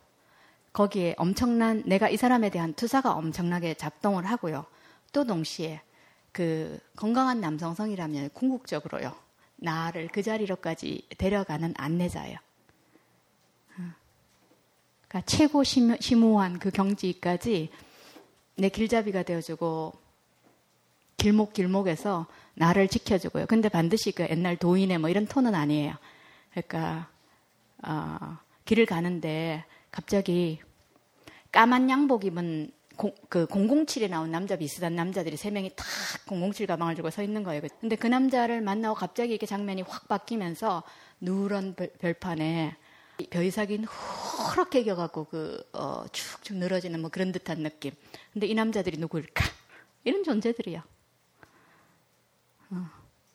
[0.78, 4.64] 거기에 엄청난 내가 이 사람에 대한 투사가 엄청나게 작동을 하고요.
[5.12, 5.80] 또 동시에
[6.30, 9.12] 그 건강한 남성성이라면 궁극적으로요.
[9.56, 12.38] 나를 그 자리로까지 데려가는 안내자예요.
[13.76, 13.82] 어.
[15.08, 17.70] 그러니까 최고 심오, 심오한 그 경지까지
[18.54, 19.94] 내 길잡이가 되어주고
[21.16, 23.46] 길목 길목에서 나를 지켜주고요.
[23.46, 25.96] 근데 반드시 그 옛날 도인의 뭐 이런 톤은 아니에요.
[26.52, 27.08] 그러니까
[27.82, 30.60] 어, 길을 가는데 갑자기
[31.52, 35.86] 까만 양복 입은 공, 그 007에 나온 남자 비슷한 남자들이 세 명이 탁
[36.26, 37.62] 007 가방을 들고 서 있는 거예요.
[37.80, 40.82] 근데 그 남자를 만나고 갑자기 이렇게 장면이 확 바뀌면서
[41.20, 42.76] 누런 별, 판에
[43.30, 47.92] 벼이삭이 허렇게 겨갖고 그, 어, 축축 늘어지는 뭐 그런 듯한 느낌.
[48.32, 49.44] 근데 이 남자들이 누구일까?
[50.04, 50.82] 이런 존재들이요.
[52.70, 52.86] 어.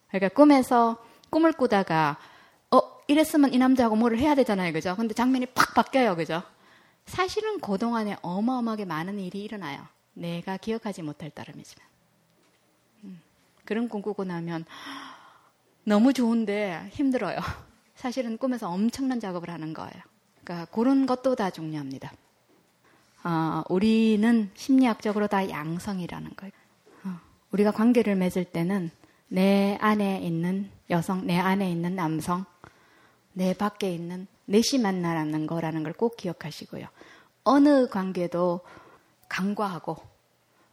[0.09, 2.17] 그러니까 꿈에서 꿈을 꾸다가,
[2.71, 4.73] 어, 이랬으면 이 남자하고 뭐를 해야 되잖아요.
[4.73, 4.95] 그죠?
[4.95, 6.15] 근데 장면이 팍 바뀌어요.
[6.15, 6.43] 그죠?
[7.05, 9.85] 사실은 그동안에 어마어마하게 많은 일이 일어나요.
[10.13, 11.87] 내가 기억하지 못할 따름이지만.
[13.03, 13.21] 음,
[13.65, 14.65] 그런 꿈 꾸고 나면
[15.83, 17.37] 너무 좋은데 힘들어요.
[17.95, 19.91] 사실은 꿈에서 엄청난 작업을 하는 거예요.
[20.43, 22.11] 그러니까 그런 것도 다 중요합니다.
[23.23, 26.51] 어, 우리는 심리학적으로 다 양성이라는 거예요.
[27.05, 27.19] 어,
[27.51, 28.91] 우리가 관계를 맺을 때는
[29.29, 32.45] 내 안에 있는 여성, 내 안에 있는 남성,
[33.31, 36.87] 내 밖에 있는 넷이 만나라는 거라는 걸 꼭 기억하시고요.
[37.45, 38.61] 어느 관계도
[39.29, 39.97] 간과하고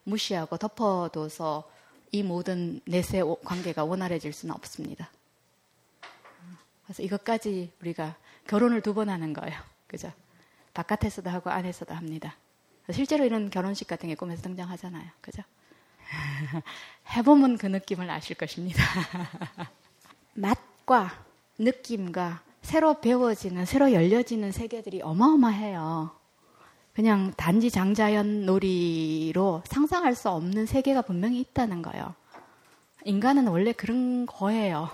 [0.04, 1.70] 무시하고 덮어둬서
[2.12, 5.10] 이 모든 넷의 관계가 원활해질 수는 없습니다.
[6.84, 8.16] 그래서 이것까지 우리가
[8.48, 9.58] 결혼을 두 번 하는 거예요.
[9.86, 10.12] 그죠?
[10.74, 12.36] 바깥에서도 하고 안에서도 합니다.
[12.92, 15.08] 실제로 이런 결혼식 같은 게 꿈에서 등장하잖아요.
[15.20, 15.42] 그죠?
[17.16, 18.82] 해보면 그 느낌을 아실 것입니다.
[20.34, 21.24] 맛과
[21.58, 26.10] 느낌과 새로 배워지는, 새로 열려지는 세계들이 어마어마해요.
[26.92, 32.14] 그냥 단지 장자연 놀이로 상상할 수 없는 세계가 분명히 있다는 거예요.
[33.04, 34.90] 인간은 원래 그런 거예요.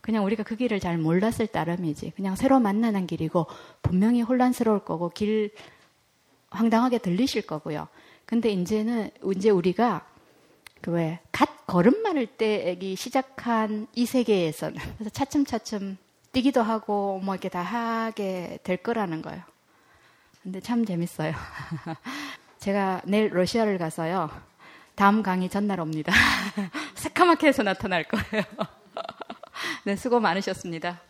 [0.00, 2.12] 그냥 우리가 그 길을 잘 몰랐을 따름이지.
[2.16, 3.46] 그냥 새로 만나는 길이고
[3.82, 5.52] 분명히 혼란스러울 거고 길
[6.50, 7.88] 황당하게 들리실 거고요.
[8.26, 10.06] 근데 이제는 이제 우리가
[10.80, 15.96] 그 왜 갓 걸음마를 떼기 시작한 이 세계에서는 그래서 차츰차츰
[16.32, 19.42] 뛰기도 하고 뭐 이렇게 다 하게 될 거라는 거예요.
[20.42, 21.32] 근데 참 재밌어요.
[22.58, 24.30] 제가 내일 러시아를 가서요.
[24.94, 26.12] 다음 강의 전날 옵니다.
[26.94, 28.44] 새카맣게 해서 나타날 거예요.
[29.84, 31.00] 네, 수고 많으셨습니다.